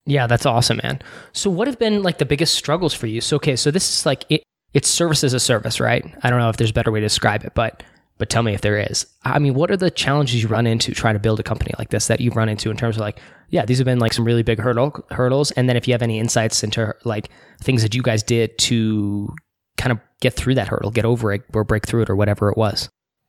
Yeah, 0.04 0.26
that's 0.26 0.44
awesome, 0.44 0.80
man. 0.82 1.00
So 1.32 1.48
what 1.48 1.66
have 1.66 1.78
been 1.78 2.02
like 2.02 2.18
the 2.18 2.26
biggest 2.26 2.54
struggles 2.54 2.92
for 2.92 3.06
you? 3.06 3.20
So 3.20 3.36
okay, 3.36 3.56
so 3.56 3.70
this 3.70 3.88
is 3.90 4.06
like 4.06 4.24
it, 4.28 4.42
it's 4.74 4.88
service 4.88 5.24
as 5.24 5.32
a 5.32 5.40
service, 5.40 5.80
right? 5.80 6.04
I 6.22 6.30
don't 6.30 6.38
know 6.38 6.50
if 6.50 6.58
there's 6.58 6.70
a 6.70 6.74
better 6.74 6.92
way 6.92 7.00
to 7.00 7.06
describe 7.06 7.44
it, 7.44 7.52
but 7.54 7.82
but 8.18 8.30
tell 8.30 8.42
me 8.42 8.54
if 8.54 8.60
there 8.60 8.78
is. 8.78 9.06
I 9.24 9.38
mean, 9.38 9.54
what 9.54 9.70
are 9.70 9.76
the 9.76 9.90
challenges 9.90 10.42
you 10.42 10.48
run 10.48 10.66
into 10.66 10.92
trying 10.92 11.14
to 11.14 11.20
build 11.20 11.38
a 11.40 11.42
company 11.42 11.72
like 11.78 11.90
this 11.90 12.06
that 12.06 12.20
you've 12.20 12.36
run 12.36 12.48
into 12.48 12.70
in 12.70 12.76
terms 12.76 12.96
of 12.96 13.00
like, 13.00 13.20
yeah, 13.50 13.64
these 13.64 13.78
have 13.78 13.84
been 13.84 13.98
like 13.98 14.12
some 14.12 14.24
really 14.24 14.42
big 14.42 14.58
hurdle 14.58 15.04
hurdles, 15.10 15.50
and 15.52 15.68
then 15.68 15.76
if 15.76 15.86
you 15.86 15.94
have 15.94 16.02
any 16.02 16.18
insights 16.18 16.62
into 16.64 16.94
like 17.04 17.30
things 17.60 17.82
that 17.82 17.94
you 17.94 18.02
guys 18.02 18.22
did 18.22 18.56
to 18.58 19.34
kind 19.76 19.92
of 19.92 19.98
get 20.20 20.34
through 20.34 20.54
that 20.54 20.68
hurdle, 20.68 20.90
get 20.90 21.04
over 21.04 21.32
it, 21.32 21.42
or 21.52 21.64
break 21.64 21.86
through 21.86 22.02
it, 22.02 22.10
or 22.10 22.16
whatever 22.16 22.48
it 22.48 22.56
was. 22.56 22.88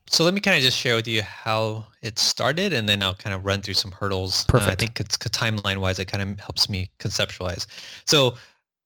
So 0.10 0.24
let 0.24 0.34
me 0.34 0.40
kind 0.40 0.58
of 0.58 0.64
just 0.64 0.78
share 0.78 0.96
with 0.96 1.08
you 1.08 1.22
how 1.22 1.86
it 2.02 2.18
started, 2.18 2.74
and 2.74 2.88
then 2.88 3.04
I'll 3.04 3.16
kind 3.16 3.36
of 3.36 3.46
run 3.46 3.62
through 3.62 3.74
some 3.74 3.92
hurdles. 3.92 4.46
Perfect. 4.46 4.70
Uh, 4.70 4.72
I 4.72 4.76
think 4.76 5.00
it's 5.00 5.18
timeline 5.18 5.78
wise, 5.78 6.00
it 6.00 6.06
kind 6.06 6.24
of 6.24 6.40
helps 6.40 6.70
me 6.70 6.90
conceptualize. 7.00 7.68
So, 8.06 8.36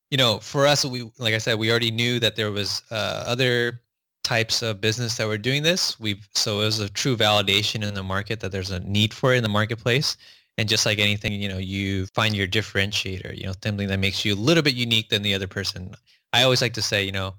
you 0.10 0.18
know, 0.18 0.40
for 0.40 0.66
us, 0.68 0.84
we 0.84 1.12
like 1.20 1.34
I 1.34 1.38
said, 1.38 1.60
we 1.60 1.70
already 1.70 1.92
knew 1.92 2.20
that 2.20 2.36
there 2.36 2.51
was 2.51 2.82
uh, 2.92 3.24
other 3.25 3.82
types 4.24 4.62
of 4.62 4.82
business 4.82 5.18
that 5.18 5.28
were 5.28 5.38
doing 5.38 5.63
this. 5.63 6.00
We've 6.00 6.28
so 6.34 6.62
it 6.62 6.66
was 6.66 6.80
a 6.80 6.90
true 6.90 7.16
validation 7.16 7.84
in 7.88 7.94
the 7.94 8.04
market 8.04 8.40
that 8.42 8.51
there's 8.51 8.72
a 8.72 8.80
need 8.82 9.13
for 9.13 9.34
it 9.34 9.38
in 9.38 9.44
the 9.44 9.50
marketplace. 9.50 10.18
And 10.58 10.68
just 10.68 10.86
like 10.86 11.00
anything, 11.00 11.34
you 11.34 11.48
know, 11.48 11.58
you 11.58 12.08
find 12.08 12.36
your 12.36 12.48
differentiator, 12.48 13.38
you 13.38 13.46
know, 13.46 13.54
something 13.63 13.88
that 13.88 14.00
makes 14.00 14.25
you 14.25 14.34
a 14.34 14.36
little 14.36 14.62
bit 14.62 14.75
unique 14.75 15.10
than 15.10 15.22
the 15.22 15.34
other 15.34 15.48
person. 15.48 15.96
I 16.34 16.44
always 16.44 16.62
like 16.62 16.74
to 16.74 16.82
say, 16.82 17.04
you 17.04 17.12
know, 17.12 17.36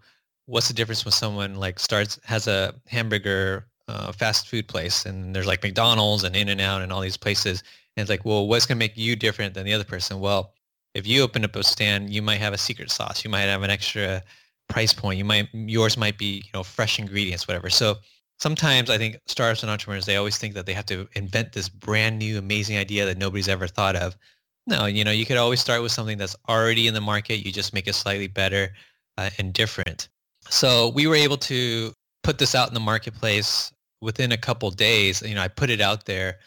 what's 0.47 0.69
the 0.69 0.75
difference 0.75 1.05
when 1.05 1.13
someone 1.13 1.57
like 1.57 1.79
starts 1.79 2.19
has 2.25 2.47
a 2.47 2.75
hamburger 2.87 3.67
uh, 3.93 4.13
fast 4.13 4.49
food 4.49 4.67
place 4.67 5.05
and 5.07 5.35
there's 5.35 5.47
like 5.47 5.63
McDonald's 5.63 6.25
and 6.25 6.35
In-N-Out 6.35 6.83
and 6.83 6.93
all 6.93 7.01
these 7.01 7.17
places. 7.17 7.63
And 7.97 8.03
it's 8.03 8.11
like, 8.11 8.25
well, 8.25 8.49
what's 8.49 8.65
going 8.65 8.77
to 8.77 8.79
make 8.79 8.97
you 8.97 9.17
different 9.17 9.55
than 9.55 9.67
the 9.67 9.75
other 9.75 9.85
person? 9.85 10.19
Well, 10.19 10.53
if 10.95 11.07
you 11.07 11.23
open 11.23 11.45
up 11.45 11.57
a 11.57 11.63
stand, 11.63 12.11
you 12.11 12.23
might 12.23 12.41
have 12.41 12.53
a 12.53 12.59
secret 12.59 12.91
sauce. 12.91 13.25
You 13.25 13.31
might 13.31 13.43
have 13.43 13.63
an 13.63 13.71
extra 13.71 14.23
price 14.69 14.93
point. 14.93 15.19
You 15.19 15.25
might 15.25 15.49
yours 15.53 15.97
might 15.97 16.19
be 16.19 16.37
you 16.37 16.51
know 16.55 16.63
fresh 16.63 16.99
ingredients, 16.99 17.47
whatever. 17.47 17.71
So 17.71 17.97
sometimes 18.39 18.91
I 18.91 18.99
think 18.99 19.19
startups 19.27 19.63
and 19.63 19.71
entrepreneurs 19.71 20.07
they 20.07 20.17
always 20.17 20.39
think 20.39 20.55
that 20.55 20.67
they 20.67 20.73
have 20.73 20.87
to 20.87 21.09
invent 21.15 21.53
this 21.53 21.69
brand 21.69 22.19
new 22.19 22.39
amazing 22.39 22.77
idea 22.77 23.05
that 23.07 23.19
nobody's 23.19 23.49
ever 23.49 23.67
thought 23.67 23.97
of. 23.97 24.17
No, 24.67 24.87
you 24.87 25.05
know 25.05 25.11
you 25.11 25.27
could 25.27 25.37
always 25.37 25.61
start 25.61 25.83
with 25.83 25.93
something 25.93 26.19
that's 26.19 26.37
already 26.49 26.87
in 26.87 26.95
the 26.95 27.01
market. 27.01 27.45
You 27.45 27.53
just 27.53 27.75
make 27.75 27.89
it 27.89 27.95
slightly 27.95 28.29
better 28.29 28.73
uh, 29.19 29.31
and 29.39 29.53
different. 29.53 30.09
So 30.49 30.89
we 30.91 31.07
were 31.07 31.15
able 31.15 31.39
to 31.39 31.93
put 32.23 32.39
this 32.39 32.55
out 32.55 32.69
in 32.69 32.75
the 32.75 32.81
marketplace 32.81 33.73
within 34.03 34.33
a 34.33 34.37
couple 34.37 34.71
days. 34.71 35.23
You 35.23 35.35
know, 35.35 35.43
I 35.43 35.49
put 35.49 35.71
it 35.71 35.81
out 35.81 36.05
there 36.05 36.39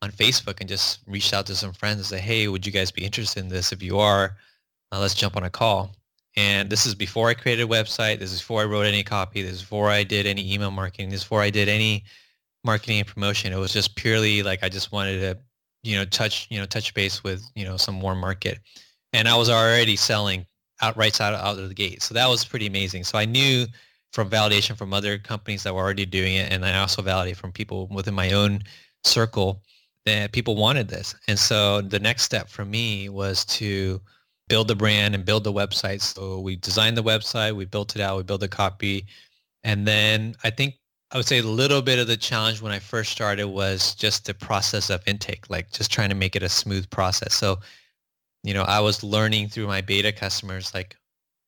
on 0.00 0.10
Facebook 0.10 0.58
and 0.58 0.68
just 0.68 1.00
reached 1.06 1.32
out 1.32 1.46
to 1.46 1.54
some 1.54 1.72
friends 1.72 1.98
and 1.98 2.06
say, 2.06 2.18
hey, 2.18 2.48
would 2.48 2.66
you 2.66 2.72
guys 2.72 2.90
be 2.90 3.04
interested 3.04 3.40
in 3.40 3.48
this? 3.48 3.70
If 3.70 3.82
you 3.82 3.98
are, 3.98 4.36
uh, 4.90 4.98
let's 4.98 5.14
jump 5.14 5.36
on 5.36 5.44
a 5.44 5.50
call. 5.50 5.94
And 6.36 6.68
this 6.70 6.86
is 6.86 6.94
before 6.94 7.28
I 7.28 7.34
created 7.34 7.62
a 7.64 7.68
website. 7.68 8.18
This 8.18 8.32
is 8.32 8.40
before 8.40 8.62
I 8.62 8.64
wrote 8.64 8.86
any 8.86 9.04
copy. 9.04 9.42
This 9.42 9.52
is 9.52 9.60
before 9.60 9.90
I 9.90 10.02
did 10.02 10.26
any 10.26 10.52
email 10.52 10.70
marketing. 10.70 11.10
This 11.10 11.20
is 11.20 11.24
before 11.24 11.42
I 11.42 11.50
did 11.50 11.68
any 11.68 12.04
marketing 12.64 12.98
and 12.98 13.06
promotion. 13.06 13.52
It 13.52 13.58
was 13.58 13.72
just 13.72 13.94
purely 13.96 14.42
like 14.42 14.64
I 14.64 14.68
just 14.68 14.90
wanted 14.92 15.20
to, 15.20 15.38
you 15.82 15.96
know, 15.96 16.06
touch, 16.06 16.46
you 16.50 16.58
know, 16.58 16.64
touch 16.64 16.94
base 16.94 17.22
with, 17.22 17.44
you 17.54 17.64
know, 17.64 17.76
some 17.76 18.00
warm 18.00 18.18
market. 18.18 18.58
And 19.12 19.28
I 19.28 19.36
was 19.36 19.50
already 19.50 19.94
selling 19.94 20.46
outright 20.80 21.20
out, 21.20 21.34
out 21.34 21.58
of 21.58 21.68
the 21.68 21.74
gate. 21.74 22.02
So 22.02 22.14
that 22.14 22.28
was 22.28 22.44
pretty 22.44 22.66
amazing. 22.66 23.04
So 23.04 23.18
I 23.18 23.26
knew 23.26 23.66
from 24.12 24.28
validation 24.28 24.76
from 24.76 24.92
other 24.92 25.18
companies 25.18 25.62
that 25.62 25.74
were 25.74 25.80
already 25.80 26.06
doing 26.06 26.34
it. 26.34 26.52
And 26.52 26.64
I 26.64 26.78
also 26.78 27.02
validated 27.02 27.38
from 27.38 27.52
people 27.52 27.88
within 27.88 28.14
my 28.14 28.32
own 28.32 28.62
circle 29.04 29.62
that 30.04 30.32
people 30.32 30.56
wanted 30.56 30.88
this. 30.88 31.14
And 31.28 31.38
so 31.38 31.80
the 31.80 32.00
next 32.00 32.22
step 32.22 32.48
for 32.48 32.64
me 32.64 33.08
was 33.08 33.44
to 33.46 34.00
build 34.48 34.68
the 34.68 34.74
brand 34.74 35.14
and 35.14 35.24
build 35.24 35.44
the 35.44 35.52
website. 35.52 36.02
So 36.02 36.40
we 36.40 36.56
designed 36.56 36.96
the 36.96 37.02
website, 37.02 37.56
we 37.56 37.64
built 37.64 37.96
it 37.96 38.02
out, 38.02 38.16
we 38.16 38.22
built 38.22 38.40
the 38.40 38.48
copy. 38.48 39.06
And 39.64 39.86
then 39.86 40.34
I 40.44 40.50
think 40.50 40.74
I 41.12 41.16
would 41.16 41.26
say 41.26 41.38
a 41.38 41.42
little 41.42 41.82
bit 41.82 41.98
of 41.98 42.06
the 42.06 42.16
challenge 42.16 42.60
when 42.60 42.72
I 42.72 42.78
first 42.78 43.12
started 43.12 43.46
was 43.46 43.94
just 43.94 44.26
the 44.26 44.34
process 44.34 44.90
of 44.90 45.02
intake, 45.06 45.48
like 45.48 45.70
just 45.70 45.92
trying 45.92 46.08
to 46.08 46.14
make 46.14 46.36
it 46.36 46.42
a 46.42 46.48
smooth 46.48 46.88
process. 46.90 47.34
So, 47.34 47.60
you 48.42 48.54
know, 48.54 48.62
I 48.62 48.80
was 48.80 49.02
learning 49.02 49.48
through 49.48 49.66
my 49.66 49.82
beta 49.82 50.10
customers, 50.10 50.74
like 50.74 50.96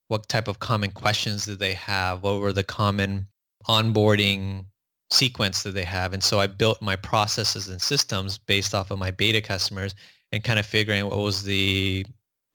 what 0.07 0.29
type 0.29 0.47
of 0.47 0.59
common 0.59 0.91
questions 0.91 1.45
did 1.45 1.59
they 1.59 1.73
have? 1.73 2.23
What 2.23 2.39
were 2.39 2.53
the 2.53 2.63
common 2.63 3.27
onboarding 3.67 4.65
sequence 5.11 5.63
that 5.63 5.73
they 5.73 5.83
have? 5.83 6.13
And 6.13 6.23
so 6.23 6.39
I 6.39 6.47
built 6.47 6.81
my 6.81 6.95
processes 6.95 7.67
and 7.67 7.81
systems 7.81 8.37
based 8.37 8.75
off 8.75 8.91
of 8.91 8.99
my 8.99 9.11
beta 9.11 9.41
customers 9.41 9.95
and 10.31 10.43
kind 10.43 10.59
of 10.59 10.65
figuring 10.65 11.05
what 11.05 11.17
was 11.17 11.43
the 11.43 12.05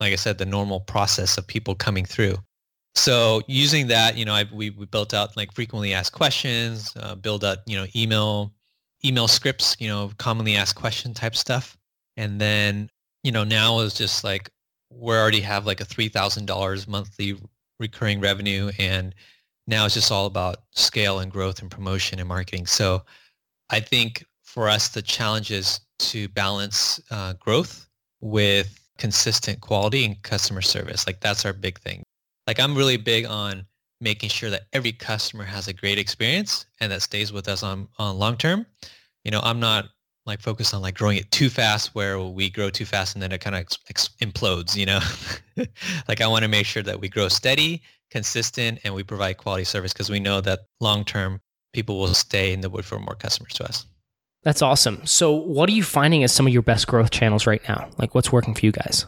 like 0.01 0.13
I 0.13 0.17
said, 0.17 0.39
the 0.39 0.47
normal 0.47 0.81
process 0.81 1.37
of 1.39 1.47
people 1.47 1.75
coming 1.75 2.05
through. 2.05 2.37
So 2.95 3.43
using 3.47 3.87
that, 3.89 4.17
you 4.17 4.25
know, 4.25 4.35
I, 4.35 4.47
we, 4.53 4.71
we 4.71 4.87
built 4.87 5.15
out 5.15 5.37
like 5.37 5.53
frequently 5.53 5.95
asked 5.95 6.13
questions, 6.13 6.93
uh, 6.97 7.15
build 7.15 7.45
out, 7.45 7.59
you 7.67 7.77
know, 7.77 7.87
email, 7.95 8.53
email 9.05 9.29
scripts, 9.29 9.77
you 9.79 9.87
know, 9.87 10.11
commonly 10.19 10.57
asked 10.57 10.75
question 10.75 11.15
type 11.15 11.37
stuff. 11.37 11.77
And 12.17 12.41
then, 12.41 12.91
you 13.23 13.31
know, 13.31 13.45
now 13.45 13.79
is 13.81 13.95
just 13.95 14.25
like, 14.25 14.51
we 14.91 15.15
already 15.15 15.41
have 15.41 15.67
like 15.67 15.81
a 15.81 15.85
$3,000 15.85 16.89
monthly 16.89 17.37
recurring 17.79 18.21
revenue. 18.21 18.71
And 18.79 19.15
now 19.67 19.87
it's 19.87 19.95
just 19.95 20.13
all 20.13 20.27
about 20.27 20.59
scale 20.73 21.21
and 21.21 21.31
growth 21.31 21.63
and 21.63 21.71
promotion 21.71 22.19
and 22.19 22.29
marketing. 22.29 22.67
So 22.67 23.03
I 23.71 23.81
think 23.81 24.25
for 24.43 24.69
us, 24.69 24.89
the 24.89 25.03
challenge 25.03 25.51
is 25.51 25.81
to 26.01 26.29
balance 26.29 27.01
uh, 27.11 27.35
growth 27.35 27.87
with 28.21 28.79
consistent 28.99 29.61
quality 29.61 30.05
and 30.05 30.21
customer 30.23 30.61
service. 30.61 31.07
Like 31.07 31.21
that's 31.21 31.45
our 31.45 31.53
big 31.53 31.79
thing. 31.79 32.03
Like 32.47 32.59
I'm 32.59 32.77
really 32.77 32.97
big 32.97 33.27
on 33.27 33.65
making 34.01 34.31
sure 34.31 34.51
that 34.51 34.63
every 34.73 34.93
customer 34.93 35.45
has 35.45 35.69
a 35.69 35.73
great 35.73 35.99
experience 35.99 36.67
and 36.81 36.91
that 36.91 37.03
stays 37.03 37.33
with 37.33 37.49
us 37.49 37.63
on, 37.63 37.87
on 37.99 38.19
long 38.19 38.37
term. 38.37 38.67
You 39.25 39.31
know, 39.31 39.41
I'm 39.43 39.61
not 39.61 39.91
like 40.31 40.41
focused 40.41 40.73
on 40.73 40.81
like 40.81 40.95
growing 40.95 41.19
it 41.19 41.31
too 41.31 41.51
fast 41.51 41.95
where 41.95 42.19
we 42.19 42.49
grow 42.49 42.71
too 42.71 42.87
fast 42.87 43.15
and 43.15 43.23
then 43.23 43.33
it 43.33 43.41
kind 43.41 43.55
of 43.57 43.61
ex- 43.61 43.79
ex- 43.89 44.11
implodes, 44.23 44.77
you 44.77 44.87
know? 44.87 45.01
like 46.09 46.21
I 46.21 46.27
want 46.27 46.43
to 46.45 46.49
make 46.49 46.67
sure 46.67 46.83
that 46.83 47.01
we 47.01 47.09
grow 47.09 47.29
steady, 47.29 47.83
consistent, 48.11 48.79
and 48.85 48.95
we 48.95 49.03
provide 49.03 49.37
quality 49.37 49.65
service 49.65 49.93
because 49.93 50.09
we 50.09 50.21
know 50.21 50.41
that 50.41 50.61
long 50.81 51.05
term 51.05 51.41
people 51.73 51.99
will 51.99 52.15
stay 52.15 52.53
and 52.53 52.63
they 52.63 52.69
would 52.69 52.79
refer 52.79 52.99
more 52.99 53.15
customers 53.15 53.53
to 53.55 53.65
us. 53.65 53.87
That's 54.43 54.63
awesome. 54.63 55.05
So, 55.05 55.33
what 55.33 55.69
are 55.69 55.73
you 55.73 55.83
finding 55.83 56.25
as 56.25 56.33
some 56.33 56.47
of 56.47 56.53
your 56.53 56.63
best 56.63 56.87
growth 56.87 57.11
channels 57.11 57.47
right 57.47 57.61
now? 57.69 57.91
Like, 57.99 58.15
what's 58.15 58.33
working 58.33 58.55
for 58.55 58.65
you 58.65 58.73
guys? 58.73 59.05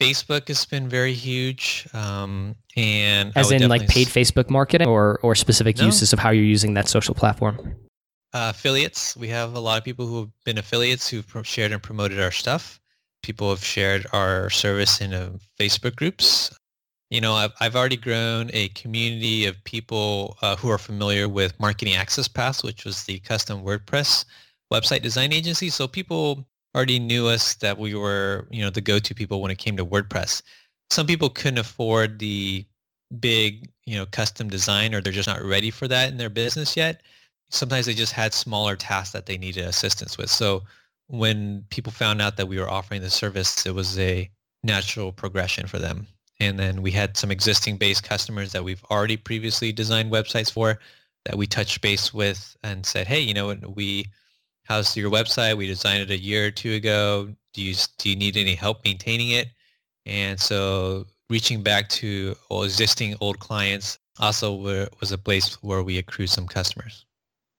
Facebook 0.00 0.46
has 0.46 0.64
been 0.64 0.88
very 0.88 1.14
huge, 1.14 1.88
um, 1.92 2.54
and 2.76 3.32
as 3.34 3.50
in 3.50 3.68
like 3.68 3.88
paid 3.88 4.06
Facebook 4.06 4.48
marketing, 4.48 4.86
or 4.86 5.18
or 5.24 5.34
specific 5.34 5.78
no. 5.78 5.86
uses 5.86 6.12
of 6.12 6.20
how 6.20 6.30
you're 6.30 6.44
using 6.44 6.74
that 6.74 6.88
social 6.88 7.14
platform. 7.14 7.74
Uh, 8.34 8.52
affiliates. 8.54 9.16
We 9.16 9.28
have 9.28 9.54
a 9.54 9.60
lot 9.60 9.78
of 9.78 9.84
people 9.84 10.06
who 10.06 10.18
have 10.20 10.30
been 10.44 10.58
affiliates 10.58 11.08
who've 11.08 11.24
shared 11.44 11.72
and 11.72 11.82
promoted 11.82 12.20
our 12.20 12.30
stuff. 12.30 12.78
People 13.22 13.48
have 13.48 13.64
shared 13.64 14.06
our 14.12 14.50
service 14.50 15.00
in 15.00 15.14
uh, 15.14 15.30
Facebook 15.58 15.96
groups. 15.96 16.54
You 17.10 17.22
know, 17.22 17.32
I've, 17.32 17.52
I've 17.58 17.74
already 17.74 17.96
grown 17.96 18.50
a 18.52 18.68
community 18.68 19.46
of 19.46 19.56
people 19.64 20.36
uh, 20.42 20.56
who 20.56 20.68
are 20.68 20.76
familiar 20.76 21.26
with 21.26 21.58
Marketing 21.58 21.94
Access 21.94 22.28
Pass, 22.28 22.62
which 22.62 22.84
was 22.84 23.04
the 23.04 23.18
custom 23.20 23.64
WordPress 23.64 24.26
website 24.70 25.00
design 25.00 25.32
agency. 25.32 25.70
So 25.70 25.88
people 25.88 26.46
already 26.74 26.98
knew 26.98 27.28
us 27.28 27.54
that 27.54 27.78
we 27.78 27.94
were, 27.94 28.46
you 28.50 28.62
know, 28.62 28.68
the 28.68 28.82
go-to 28.82 29.14
people 29.14 29.40
when 29.40 29.50
it 29.50 29.56
came 29.56 29.76
to 29.78 29.86
WordPress. 29.86 30.42
Some 30.90 31.06
people 31.06 31.30
couldn't 31.30 31.58
afford 31.60 32.18
the 32.18 32.66
big, 33.20 33.70
you 33.86 33.96
know, 33.96 34.04
custom 34.04 34.50
design 34.50 34.94
or 34.94 35.00
they're 35.00 35.14
just 35.14 35.28
not 35.28 35.42
ready 35.42 35.70
for 35.70 35.88
that 35.88 36.10
in 36.10 36.18
their 36.18 36.28
business 36.28 36.76
yet. 36.76 37.00
Sometimes 37.50 37.86
they 37.86 37.94
just 37.94 38.12
had 38.12 38.34
smaller 38.34 38.76
tasks 38.76 39.12
that 39.12 39.26
they 39.26 39.38
needed 39.38 39.64
assistance 39.64 40.18
with. 40.18 40.30
So 40.30 40.62
when 41.06 41.64
people 41.70 41.92
found 41.92 42.20
out 42.20 42.36
that 42.36 42.48
we 42.48 42.58
were 42.58 42.68
offering 42.68 43.02
the 43.02 43.10
service, 43.10 43.64
it 43.66 43.74
was 43.74 43.98
a 43.98 44.30
natural 44.62 45.12
progression 45.12 45.66
for 45.66 45.78
them. 45.78 46.06
And 46.40 46.58
then 46.58 46.82
we 46.82 46.90
had 46.90 47.16
some 47.16 47.30
existing 47.30 47.78
base 47.78 48.00
customers 48.00 48.52
that 48.52 48.64
we've 48.64 48.84
already 48.90 49.16
previously 49.16 49.72
designed 49.72 50.12
websites 50.12 50.52
for 50.52 50.78
that 51.24 51.36
we 51.36 51.46
touched 51.46 51.80
base 51.80 52.14
with 52.14 52.56
and 52.62 52.86
said, 52.86 53.06
hey, 53.06 53.20
you 53.20 53.34
know, 53.34 53.54
we 53.74 54.06
how's 54.64 54.96
your 54.96 55.10
website? 55.10 55.56
We 55.56 55.66
designed 55.66 56.02
it 56.02 56.10
a 56.10 56.18
year 56.18 56.46
or 56.46 56.50
two 56.50 56.74
ago. 56.74 57.34
Do 57.54 57.62
you 57.62 57.74
do 57.96 58.10
you 58.10 58.16
need 58.16 58.36
any 58.36 58.54
help 58.54 58.84
maintaining 58.84 59.30
it? 59.30 59.48
And 60.06 60.38
so 60.38 61.06
reaching 61.28 61.62
back 61.62 61.88
to 61.90 62.36
existing 62.50 63.16
old 63.20 63.38
clients 63.38 63.98
also 64.18 64.54
were, 64.54 64.88
was 65.00 65.12
a 65.12 65.18
place 65.18 65.54
where 65.62 65.82
we 65.82 65.98
accrued 65.98 66.30
some 66.30 66.46
customers. 66.46 67.04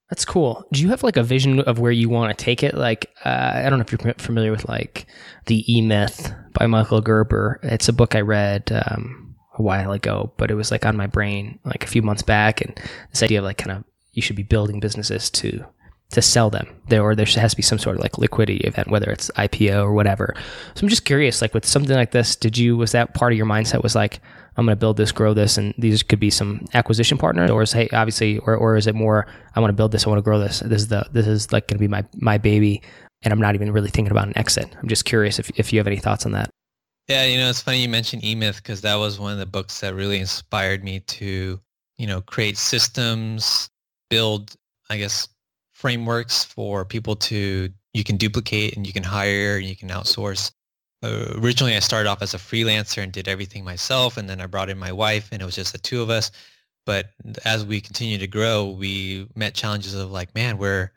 That's 0.09 0.25
cool. 0.25 0.65
Do 0.71 0.81
you 0.81 0.89
have 0.89 1.03
like 1.03 1.17
a 1.17 1.23
vision 1.23 1.59
of 1.61 1.77
where 1.77 1.91
you 1.91 2.09
want 2.09 2.35
to 2.35 2.43
take 2.43 2.63
it? 2.63 2.73
Like, 2.73 3.11
uh, 3.23 3.51
I 3.55 3.69
don't 3.69 3.77
know 3.77 3.85
if 3.87 3.91
you're 3.91 4.13
familiar 4.15 4.51
with 4.51 4.67
like 4.67 5.05
the 5.45 5.63
E 5.71 5.81
Myth 5.81 6.33
by 6.53 6.65
Michael 6.65 7.01
Gerber. 7.01 7.59
It's 7.61 7.89
a 7.89 7.93
book 7.93 8.15
I 8.15 8.21
read 8.21 8.71
um, 8.71 9.35
a 9.57 9.61
while 9.61 9.91
ago, 9.91 10.33
but 10.37 10.49
it 10.49 10.55
was 10.55 10.71
like 10.71 10.85
on 10.85 10.97
my 10.97 11.05
brain 11.05 11.59
like 11.63 11.83
a 11.83 11.87
few 11.87 12.01
months 12.01 12.23
back, 12.23 12.59
and 12.61 12.79
this 13.11 13.21
idea 13.21 13.37
of 13.37 13.45
like 13.45 13.59
kind 13.59 13.77
of 13.77 13.83
you 14.13 14.23
should 14.23 14.35
be 14.35 14.43
building 14.43 14.79
businesses 14.79 15.29
to 15.29 15.63
to 16.11 16.21
sell 16.21 16.49
them 16.49 16.67
there 16.87 17.03
or 17.03 17.15
there 17.15 17.25
has 17.25 17.51
to 17.51 17.57
be 17.57 17.61
some 17.61 17.77
sort 17.77 17.95
of 17.95 18.01
like 18.01 18.17
liquidity 18.17 18.57
event 18.67 18.87
whether 18.89 19.11
it's 19.11 19.29
ipo 19.37 19.83
or 19.83 19.93
whatever 19.93 20.33
so 20.73 20.83
i'm 20.83 20.89
just 20.89 21.05
curious 21.05 21.41
like 21.41 21.53
with 21.53 21.65
something 21.65 21.95
like 21.95 22.11
this 22.11 22.35
did 22.35 22.57
you 22.57 22.75
was 22.75 22.91
that 22.91 23.13
part 23.13 23.31
of 23.31 23.37
your 23.37 23.45
mindset 23.45 23.83
was 23.83 23.95
like 23.95 24.19
I'm 24.59 24.65
going 24.65 24.75
to 24.75 24.79
build 24.79 24.97
this, 24.97 25.13
grow 25.13 25.33
this, 25.33 25.57
and 25.57 25.73
these 25.77 26.03
could 26.03 26.19
be 26.19 26.29
some 26.29 26.65
acquisition 26.73 27.17
partners, 27.17 27.49
or 27.49 27.61
is 27.61 27.71
hey, 27.71 27.87
obviously, 27.93 28.39
or, 28.39 28.57
or 28.57 28.75
is 28.75 28.87
it 28.87 28.95
more 28.95 29.25
I 29.55 29.61
want 29.61 29.69
to 29.69 29.75
build 29.75 29.93
this, 29.93 30.05
I 30.05 30.09
want 30.09 30.17
to 30.17 30.23
grow 30.23 30.37
this. 30.37 30.59
This 30.59 30.81
is 30.81 30.87
the 30.89 31.07
this 31.13 31.27
is 31.27 31.53
like 31.53 31.67
going 31.67 31.77
to 31.77 31.79
be 31.79 31.87
my 31.87 32.03
my 32.15 32.37
baby, 32.37 32.81
and 33.21 33.31
I'm 33.31 33.39
not 33.39 33.55
even 33.55 33.71
really 33.71 33.89
thinking 33.89 34.11
about 34.11 34.27
an 34.27 34.37
exit. 34.37 34.75
I'm 34.81 34.89
just 34.89 35.05
curious 35.05 35.39
if 35.39 35.49
if 35.57 35.71
you 35.71 35.79
have 35.79 35.87
any 35.87 35.95
thoughts 35.95 36.25
on 36.25 36.33
that. 36.33 36.49
Yeah, 37.07 37.25
you 37.25 37.37
know, 37.39 37.49
it's 37.49 37.61
funny 37.61 37.81
you 37.81 37.87
mentioned 37.89 38.21
eMyth 38.21 38.57
because 38.57 38.81
that 38.81 38.95
was 38.95 39.17
one 39.17 39.31
of 39.31 39.39
the 39.39 39.45
books 39.45 39.79
that 39.79 39.95
really 39.95 40.19
inspired 40.19 40.83
me 40.83 40.99
to, 40.99 41.59
you 41.97 42.07
know, 42.07 42.21
create 42.21 42.57
systems, 42.57 43.69
build, 44.09 44.53
I 44.89 44.97
guess, 44.97 45.27
frameworks 45.79 46.43
for 46.43 46.85
people 46.85 47.15
to 47.15 47.69
you 47.93 48.03
can 48.03 48.17
duplicate 48.17 48.75
and 48.75 48.85
you 48.85 48.93
can 48.93 49.03
hire 49.03 49.57
and 49.57 49.65
you 49.65 49.75
can 49.75 49.89
outsource 49.89 50.51
uh, 51.01 51.33
originally 51.37 51.75
I 51.75 51.79
started 51.79 52.09
off 52.09 52.21
as 52.21 52.33
a 52.33 52.37
freelancer 52.37 53.01
and 53.01 53.11
did 53.11 53.27
everything 53.27 53.63
myself, 53.63 54.17
and 54.17 54.29
then 54.29 54.41
I 54.41 54.47
brought 54.47 54.69
in 54.69 54.77
my 54.77 54.91
wife, 54.91 55.29
and 55.31 55.41
it 55.41 55.45
was 55.45 55.55
just 55.55 55.71
the 55.71 55.77
two 55.77 56.01
of 56.01 56.09
us. 56.09 56.31
But 56.85 57.11
as 57.45 57.65
we 57.65 57.79
continued 57.79 58.19
to 58.21 58.27
grow, 58.27 58.69
we 58.69 59.27
met 59.35 59.53
challenges 59.53 59.93
of 59.93 60.11
like, 60.11 60.33
man, 60.35 60.57
we're 60.57 60.91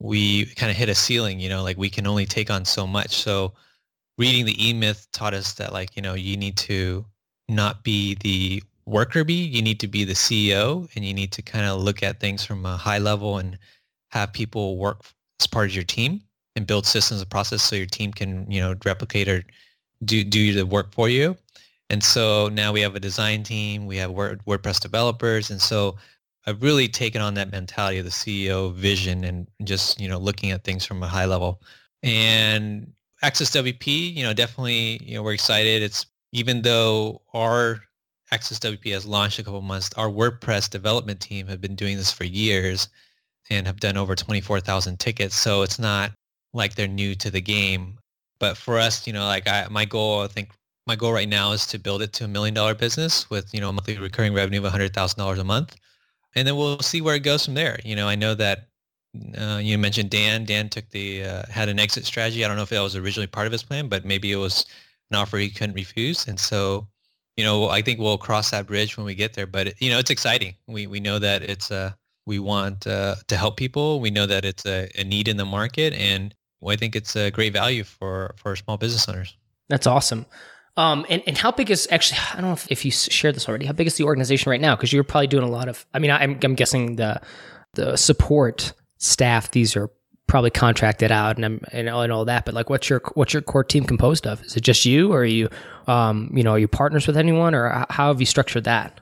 we 0.00 0.46
kind 0.54 0.70
of 0.70 0.76
hit 0.76 0.88
a 0.88 0.94
ceiling, 0.94 1.40
you 1.40 1.48
know, 1.48 1.62
like 1.62 1.76
we 1.76 1.90
can 1.90 2.06
only 2.06 2.26
take 2.26 2.50
on 2.50 2.64
so 2.64 2.86
much. 2.86 3.16
So 3.16 3.52
reading 4.16 4.44
the 4.44 4.68
E-Myth 4.68 5.08
taught 5.12 5.34
us 5.34 5.54
that 5.54 5.72
like, 5.72 5.96
you 5.96 6.02
know, 6.02 6.14
you 6.14 6.36
need 6.36 6.56
to 6.58 7.04
not 7.48 7.82
be 7.82 8.14
the 8.16 8.62
worker 8.86 9.24
bee, 9.24 9.44
you 9.44 9.60
need 9.60 9.80
to 9.80 9.88
be 9.88 10.04
the 10.04 10.12
CEO 10.12 10.88
and 10.94 11.04
you 11.04 11.12
need 11.12 11.32
to 11.32 11.42
kind 11.42 11.64
of 11.66 11.80
look 11.80 12.02
at 12.02 12.20
things 12.20 12.44
from 12.44 12.64
a 12.64 12.76
high 12.76 12.98
level 12.98 13.38
and 13.38 13.58
have 14.08 14.32
people 14.32 14.76
work 14.76 15.00
as 15.40 15.46
part 15.46 15.66
of 15.66 15.74
your 15.74 15.84
team 15.84 16.22
and 16.56 16.66
build 16.66 16.86
systems 16.86 17.20
and 17.20 17.30
process 17.30 17.62
so 17.62 17.76
your 17.76 17.86
team 17.86 18.12
can, 18.12 18.50
you 18.50 18.60
know, 18.60 18.74
replicate 18.84 19.28
or 19.28 19.44
do, 20.04 20.24
do 20.24 20.52
the 20.52 20.66
work 20.66 20.92
for 20.92 21.08
you. 21.08 21.36
And 21.90 22.02
so 22.02 22.48
now 22.48 22.72
we 22.72 22.80
have 22.82 22.94
a 22.94 23.00
design 23.00 23.42
team, 23.42 23.86
we 23.86 23.96
have 23.96 24.10
Word, 24.10 24.42
WordPress 24.46 24.80
developers. 24.80 25.50
And 25.50 25.60
so 25.60 25.96
I've 26.46 26.62
really 26.62 26.88
taken 26.88 27.22
on 27.22 27.34
that 27.34 27.50
mentality 27.50 27.98
of 27.98 28.04
the 28.04 28.10
CEO 28.10 28.72
vision 28.74 29.24
and 29.24 29.46
just, 29.64 30.00
you 30.00 30.08
know, 30.08 30.18
looking 30.18 30.50
at 30.50 30.64
things 30.64 30.84
from 30.84 31.02
a 31.02 31.08
high 31.08 31.24
level. 31.24 31.62
And 32.02 32.92
Access 33.22 33.50
WP, 33.50 34.14
you 34.14 34.22
know, 34.22 34.32
definitely, 34.32 35.00
you 35.02 35.14
know, 35.14 35.22
we're 35.22 35.32
excited. 35.32 35.82
It's 35.82 36.06
even 36.32 36.62
though 36.62 37.22
our 37.34 37.80
Access 38.30 38.58
WP 38.58 38.92
has 38.92 39.06
launched 39.06 39.38
a 39.38 39.42
couple 39.42 39.60
months, 39.62 39.90
our 39.96 40.08
WordPress 40.08 40.70
development 40.70 41.20
team 41.20 41.46
have 41.46 41.60
been 41.60 41.74
doing 41.74 41.96
this 41.96 42.12
for 42.12 42.24
years 42.24 42.88
and 43.50 43.66
have 43.66 43.80
done 43.80 43.96
over 43.96 44.14
24,000 44.14 44.98
tickets. 44.98 45.36
So 45.36 45.62
it's 45.62 45.78
not 45.78 46.12
like 46.52 46.74
they're 46.74 46.88
new 46.88 47.14
to 47.16 47.30
the 47.30 47.40
game. 47.40 47.98
But 48.40 48.56
for 48.56 48.78
us, 48.78 49.06
you 49.06 49.12
know, 49.12 49.24
like 49.26 49.48
I, 49.48 49.66
my 49.70 49.84
goal, 49.84 50.22
I 50.22 50.28
think 50.28 50.50
my 50.86 50.96
goal 50.96 51.12
right 51.12 51.28
now 51.28 51.52
is 51.52 51.66
to 51.66 51.78
build 51.78 52.02
it 52.02 52.12
to 52.14 52.24
a 52.24 52.28
million 52.28 52.54
dollar 52.54 52.74
business 52.74 53.28
with, 53.30 53.52
you 53.52 53.60
know, 53.60 53.72
monthly 53.72 53.98
recurring 53.98 54.32
revenue 54.32 54.64
of 54.64 54.72
$100,000 54.72 55.38
a 55.38 55.44
month. 55.44 55.76
And 56.34 56.46
then 56.46 56.56
we'll 56.56 56.80
see 56.80 57.00
where 57.00 57.14
it 57.14 57.22
goes 57.22 57.44
from 57.44 57.54
there. 57.54 57.78
You 57.84 57.96
know, 57.96 58.08
I 58.08 58.14
know 58.14 58.34
that 58.34 58.68
uh, 59.36 59.60
you 59.62 59.76
mentioned 59.76 60.10
Dan. 60.10 60.44
Dan 60.44 60.68
took 60.68 60.88
the, 60.90 61.24
uh, 61.24 61.42
had 61.50 61.68
an 61.68 61.78
exit 61.78 62.04
strategy. 62.04 62.44
I 62.44 62.48
don't 62.48 62.56
know 62.56 62.62
if 62.62 62.68
that 62.70 62.80
was 62.80 62.96
originally 62.96 63.26
part 63.26 63.46
of 63.46 63.52
his 63.52 63.62
plan, 63.62 63.88
but 63.88 64.04
maybe 64.04 64.30
it 64.30 64.36
was 64.36 64.64
an 65.10 65.16
offer 65.16 65.38
he 65.38 65.50
couldn't 65.50 65.74
refuse. 65.74 66.26
And 66.28 66.38
so, 66.38 66.86
you 67.36 67.44
know, 67.44 67.68
I 67.68 67.82
think 67.82 67.98
we'll 67.98 68.18
cross 68.18 68.50
that 68.50 68.66
bridge 68.66 68.96
when 68.96 69.06
we 69.06 69.14
get 69.14 69.34
there. 69.34 69.46
But, 69.46 69.68
it, 69.68 69.74
you 69.80 69.90
know, 69.90 69.98
it's 69.98 70.10
exciting. 70.10 70.54
We, 70.66 70.86
we 70.86 71.00
know 71.00 71.18
that 71.18 71.42
it's, 71.42 71.70
uh, 71.70 71.92
we 72.28 72.38
want 72.38 72.86
uh, 72.86 73.16
to 73.26 73.36
help 73.36 73.56
people. 73.56 74.00
We 74.00 74.10
know 74.10 74.26
that 74.26 74.44
it's 74.44 74.64
a, 74.66 74.88
a 74.96 75.02
need 75.02 75.26
in 75.26 75.38
the 75.38 75.44
market. 75.44 75.94
And 75.94 76.34
I 76.64 76.76
think 76.76 76.94
it's 76.94 77.16
a 77.16 77.30
great 77.30 77.52
value 77.52 77.82
for 77.82 78.34
for 78.36 78.54
small 78.54 78.76
business 78.76 79.08
owners. 79.08 79.36
That's 79.68 79.86
awesome. 79.86 80.26
Um, 80.76 81.04
and, 81.08 81.22
and 81.26 81.36
how 81.36 81.50
big 81.50 81.72
is 81.72 81.88
actually, 81.90 82.20
I 82.32 82.36
don't 82.36 82.50
know 82.50 82.52
if, 82.52 82.70
if 82.70 82.84
you 82.84 82.92
shared 82.92 83.34
this 83.34 83.48
already, 83.48 83.66
how 83.66 83.72
big 83.72 83.88
is 83.88 83.96
the 83.96 84.04
organization 84.04 84.48
right 84.50 84.60
now? 84.60 84.76
Because 84.76 84.92
you're 84.92 85.02
probably 85.02 85.26
doing 85.26 85.42
a 85.42 85.50
lot 85.50 85.68
of, 85.68 85.84
I 85.92 85.98
mean, 85.98 86.12
I'm, 86.12 86.38
I'm 86.42 86.54
guessing 86.54 86.96
the, 86.96 87.20
the 87.74 87.96
support 87.96 88.72
staff, 88.98 89.50
these 89.50 89.74
are 89.76 89.90
probably 90.28 90.50
contracted 90.50 91.10
out 91.10 91.36
and, 91.36 91.66
and, 91.72 91.88
all, 91.88 92.02
and 92.02 92.12
all 92.12 92.24
that, 92.26 92.44
but 92.44 92.54
like 92.54 92.70
what's 92.70 92.88
your, 92.88 93.02
what's 93.14 93.32
your 93.32 93.42
core 93.42 93.64
team 93.64 93.84
composed 93.84 94.24
of? 94.24 94.40
Is 94.44 94.56
it 94.56 94.60
just 94.60 94.84
you 94.84 95.12
or 95.12 95.22
are 95.22 95.24
you, 95.24 95.48
um, 95.88 96.30
you 96.32 96.44
know, 96.44 96.52
are 96.52 96.58
you 96.58 96.68
partners 96.68 97.08
with 97.08 97.16
anyone 97.16 97.56
or 97.56 97.86
how 97.90 98.08
have 98.08 98.20
you 98.20 98.26
structured 98.26 98.64
that? 98.64 99.00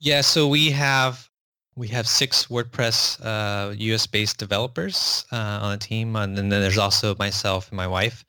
Yeah. 0.00 0.22
So 0.22 0.48
we 0.48 0.70
have 0.70 1.30
we 1.76 1.88
have 1.88 2.08
six 2.08 2.46
WordPress 2.46 3.20
uh, 3.24 3.74
US-based 3.76 4.38
developers 4.38 5.26
uh, 5.30 5.60
on 5.62 5.72
the 5.72 5.78
team, 5.78 6.16
and 6.16 6.36
then 6.36 6.48
there's 6.48 6.78
also 6.78 7.14
myself 7.18 7.68
and 7.68 7.76
my 7.76 7.86
wife. 7.86 8.24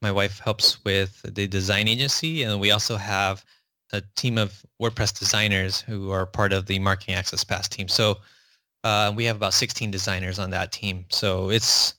My 0.00 0.12
wife 0.12 0.38
helps 0.38 0.82
with 0.84 1.20
the 1.22 1.46
design 1.48 1.88
agency, 1.88 2.44
and 2.44 2.60
we 2.60 2.70
also 2.70 2.96
have 2.96 3.44
a 3.92 4.02
team 4.16 4.38
of 4.38 4.64
WordPress 4.80 5.18
designers 5.18 5.80
who 5.80 6.10
are 6.10 6.24
part 6.24 6.52
of 6.52 6.66
the 6.66 6.78
Marketing 6.78 7.14
Access 7.14 7.42
Pass 7.42 7.68
team. 7.68 7.88
So 7.88 8.18
uh, 8.84 9.12
we 9.14 9.24
have 9.24 9.36
about 9.36 9.54
16 9.54 9.90
designers 9.90 10.38
on 10.38 10.50
that 10.50 10.70
team. 10.72 11.04
So 11.08 11.50
it's 11.50 11.94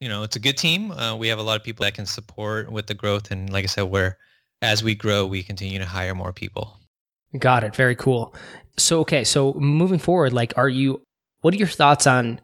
you 0.00 0.08
know 0.08 0.22
it's 0.22 0.36
a 0.36 0.40
good 0.40 0.56
team. 0.56 0.92
Uh, 0.92 1.14
we 1.14 1.28
have 1.28 1.38
a 1.38 1.42
lot 1.42 1.56
of 1.56 1.64
people 1.64 1.84
that 1.84 1.94
can 1.94 2.06
support 2.06 2.72
with 2.72 2.86
the 2.86 2.94
growth, 2.94 3.30
and 3.30 3.52
like 3.52 3.64
I 3.64 3.66
said, 3.66 3.82
where 3.82 4.16
as 4.62 4.82
we 4.82 4.94
grow, 4.94 5.26
we 5.26 5.42
continue 5.42 5.78
to 5.78 5.86
hire 5.86 6.14
more 6.14 6.32
people. 6.32 6.78
Got 7.36 7.64
it. 7.64 7.74
Very 7.74 7.94
cool. 7.94 8.34
So 8.78 9.00
okay, 9.00 9.24
so 9.24 9.52
moving 9.54 9.98
forward, 9.98 10.32
like, 10.32 10.56
are 10.56 10.68
you? 10.68 11.02
What 11.40 11.54
are 11.54 11.56
your 11.56 11.68
thoughts 11.68 12.06
on 12.06 12.40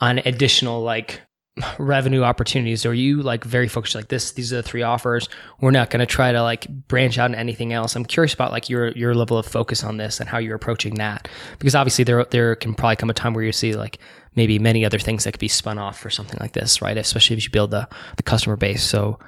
on 0.00 0.18
additional 0.18 0.82
like 0.82 1.20
revenue 1.78 2.22
opportunities? 2.22 2.86
Are 2.86 2.94
you 2.94 3.22
like 3.22 3.44
very 3.44 3.68
focused 3.68 3.94
like 3.94 4.08
this? 4.08 4.32
These 4.32 4.52
are 4.52 4.56
the 4.56 4.62
three 4.62 4.82
offers. 4.82 5.28
We're 5.60 5.70
not 5.70 5.90
going 5.90 6.00
to 6.00 6.06
try 6.06 6.32
to 6.32 6.42
like 6.42 6.68
branch 6.88 7.18
out 7.18 7.26
into 7.26 7.38
anything 7.38 7.72
else. 7.72 7.96
I'm 7.96 8.04
curious 8.04 8.34
about 8.34 8.52
like 8.52 8.68
your 8.68 8.88
your 8.92 9.14
level 9.14 9.38
of 9.38 9.46
focus 9.46 9.84
on 9.84 9.96
this 9.96 10.20
and 10.20 10.28
how 10.28 10.38
you're 10.38 10.56
approaching 10.56 10.94
that, 10.96 11.28
because 11.58 11.74
obviously 11.74 12.04
there 12.04 12.24
there 12.24 12.54
can 12.56 12.74
probably 12.74 12.96
come 12.96 13.10
a 13.10 13.14
time 13.14 13.34
where 13.34 13.44
you 13.44 13.52
see 13.52 13.74
like 13.74 13.98
maybe 14.34 14.58
many 14.58 14.84
other 14.84 14.98
things 14.98 15.24
that 15.24 15.32
could 15.32 15.40
be 15.40 15.48
spun 15.48 15.78
off 15.78 15.98
for 15.98 16.10
something 16.10 16.38
like 16.40 16.52
this, 16.52 16.80
right? 16.80 16.96
Especially 16.96 17.36
if 17.36 17.44
you 17.44 17.50
build 17.50 17.70
the 17.70 17.88
the 18.16 18.22
customer 18.22 18.56
base. 18.56 18.84
So, 18.84 19.18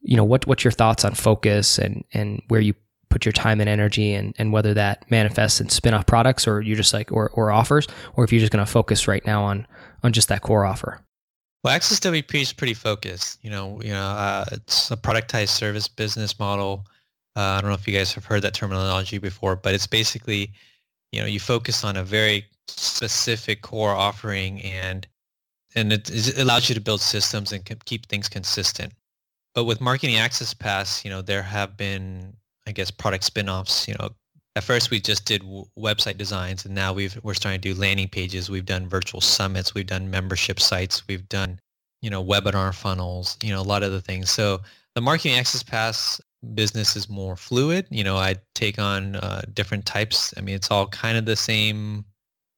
you 0.00 0.16
know, 0.16 0.24
what 0.24 0.46
what's 0.46 0.64
your 0.64 0.72
thoughts 0.72 1.04
on 1.04 1.14
focus 1.14 1.78
and 1.78 2.04
and 2.12 2.42
where 2.48 2.60
you 2.60 2.74
put 3.08 3.24
your 3.24 3.32
time 3.32 3.60
and 3.60 3.68
energy 3.68 4.14
and, 4.14 4.34
and 4.38 4.52
whether 4.52 4.74
that 4.74 5.10
manifests 5.10 5.60
in 5.60 5.68
spin-off 5.68 6.06
products 6.06 6.46
or 6.46 6.60
you're 6.60 6.76
just 6.76 6.92
like 6.92 7.10
or, 7.10 7.30
or 7.30 7.50
offers 7.50 7.86
or 8.16 8.24
if 8.24 8.32
you're 8.32 8.40
just 8.40 8.52
going 8.52 8.64
to 8.64 8.70
focus 8.70 9.08
right 9.08 9.24
now 9.26 9.42
on 9.42 9.66
on 10.02 10.12
just 10.12 10.28
that 10.28 10.42
core 10.42 10.64
offer. 10.64 11.00
Well 11.64 11.74
access 11.74 11.98
wp 12.00 12.34
is 12.34 12.52
pretty 12.52 12.74
focused. 12.74 13.38
You 13.42 13.50
know 13.50 13.80
you 13.82 13.90
know 13.90 14.06
uh, 14.06 14.44
it's 14.52 14.90
a 14.90 14.96
productized 14.96 15.48
service 15.48 15.88
business 15.88 16.38
model. 16.38 16.86
Uh, 17.36 17.40
i 17.40 17.60
don't 17.60 17.70
know 17.70 17.74
if 17.74 17.86
you 17.86 17.94
guys 17.94 18.12
have 18.12 18.24
heard 18.24 18.42
that 18.42 18.54
terminology 18.54 19.18
before 19.18 19.54
but 19.54 19.72
it's 19.72 19.86
basically 19.86 20.50
you 21.12 21.20
know 21.20 21.26
you 21.26 21.38
focus 21.38 21.84
on 21.84 21.96
a 21.96 22.02
very 22.02 22.44
specific 22.66 23.62
core 23.62 23.92
offering 23.92 24.60
and 24.62 25.06
and 25.74 25.92
it, 25.92 26.10
it 26.10 26.38
allows 26.38 26.68
you 26.68 26.74
to 26.74 26.80
build 26.80 27.00
systems 27.00 27.52
and 27.52 27.64
keep 27.84 28.06
things 28.06 28.28
consistent. 28.28 28.92
But 29.54 29.64
with 29.64 29.80
marketing 29.80 30.16
access 30.16 30.52
pass 30.54 31.04
you 31.04 31.10
know 31.10 31.22
there 31.22 31.42
have 31.42 31.76
been 31.76 32.36
I 32.68 32.72
guess 32.72 32.90
product 32.90 33.24
spin-offs. 33.24 33.88
You 33.88 33.94
know, 33.98 34.10
at 34.54 34.62
first 34.62 34.90
we 34.90 35.00
just 35.00 35.24
did 35.24 35.40
w- 35.40 35.64
website 35.78 36.18
designs, 36.18 36.64
and 36.64 36.74
now 36.74 36.92
we've 36.92 37.18
we're 37.22 37.34
starting 37.34 37.60
to 37.60 37.74
do 37.74 37.80
landing 37.80 38.08
pages. 38.08 38.50
We've 38.50 38.66
done 38.66 38.88
virtual 38.88 39.20
summits. 39.20 39.74
We've 39.74 39.86
done 39.86 40.10
membership 40.10 40.60
sites. 40.60 41.06
We've 41.08 41.28
done 41.28 41.58
you 42.02 42.10
know 42.10 42.24
webinar 42.24 42.74
funnels. 42.74 43.36
You 43.42 43.50
know, 43.50 43.60
a 43.60 43.62
lot 43.62 43.82
of 43.82 43.92
the 43.92 44.00
things. 44.00 44.30
So 44.30 44.60
the 44.94 45.00
marketing 45.00 45.38
access 45.38 45.62
pass 45.62 46.20
business 46.54 46.94
is 46.94 47.08
more 47.08 47.36
fluid. 47.36 47.86
You 47.90 48.04
know, 48.04 48.16
I 48.16 48.36
take 48.54 48.78
on 48.78 49.16
uh, 49.16 49.42
different 49.54 49.86
types. 49.86 50.34
I 50.36 50.40
mean, 50.40 50.54
it's 50.54 50.70
all 50.70 50.86
kind 50.88 51.16
of 51.16 51.24
the 51.24 51.36
same. 51.36 52.04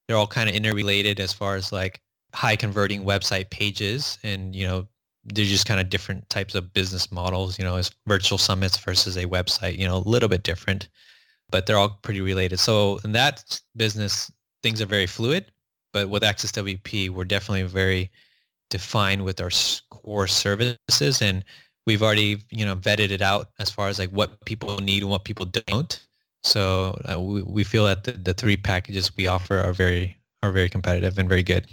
They're 0.08 0.16
all 0.16 0.26
kind 0.26 0.48
of 0.50 0.56
interrelated 0.56 1.20
as 1.20 1.32
far 1.32 1.54
as 1.56 1.72
like 1.72 2.00
high 2.34 2.56
converting 2.56 3.04
website 3.04 3.50
pages 3.50 4.18
and 4.22 4.54
you 4.54 4.66
know 4.66 4.86
they're 5.24 5.44
just 5.44 5.66
kind 5.66 5.80
of 5.80 5.90
different 5.90 6.28
types 6.30 6.54
of 6.54 6.72
business 6.72 7.12
models, 7.12 7.59
you 7.59 7.64
know, 7.64 7.76
as 7.76 7.90
virtual 8.06 8.38
summits 8.38 8.78
versus 8.78 9.16
a 9.16 9.26
website, 9.26 9.78
you 9.78 9.87
know, 9.87 9.96
a 9.96 10.09
little 10.09 10.28
bit 10.28 10.42
different, 10.42 10.88
but 11.50 11.66
they're 11.66 11.76
all 11.76 11.98
pretty 12.02 12.20
related. 12.20 12.59
So 12.59 13.00
in 13.04 13.12
that 13.12 13.61
business, 13.76 14.30
things 14.62 14.80
are 14.80 14.87
very 14.87 15.06
fluid, 15.06 15.52
but 15.92 16.09
with 16.09 16.24
Access 16.24 16.52
WP, 16.52 17.11
we're 17.11 17.24
definitely 17.24 17.64
very 17.64 18.11
defined 18.70 19.24
with 19.24 19.40
our 19.40 19.50
core 19.90 20.26
services 20.26 21.20
and 21.20 21.44
we've 21.87 22.02
already, 22.02 22.42
you 22.50 22.64
know, 22.64 22.76
vetted 22.76 23.11
it 23.11 23.22
out 23.22 23.48
as 23.59 23.70
far 23.70 23.88
as 23.88 23.98
like 23.98 24.11
what 24.11 24.42
people 24.44 24.78
need 24.78 25.02
and 25.02 25.11
what 25.11 25.24
people 25.24 25.46
don't. 25.46 26.06
So 26.42 26.98
uh, 27.11 27.20
we, 27.20 27.42
we 27.42 27.64
feel 27.64 27.85
that 27.85 28.04
the, 28.04 28.12
the 28.12 28.35
three 28.35 28.56
packages 28.56 29.14
we 29.16 29.26
offer 29.26 29.59
are 29.59 29.72
very, 29.72 30.16
are 30.42 30.52
very 30.52 30.70
competitive 30.70 31.18
and 31.18 31.28
very 31.28 31.42
good. 31.42 31.66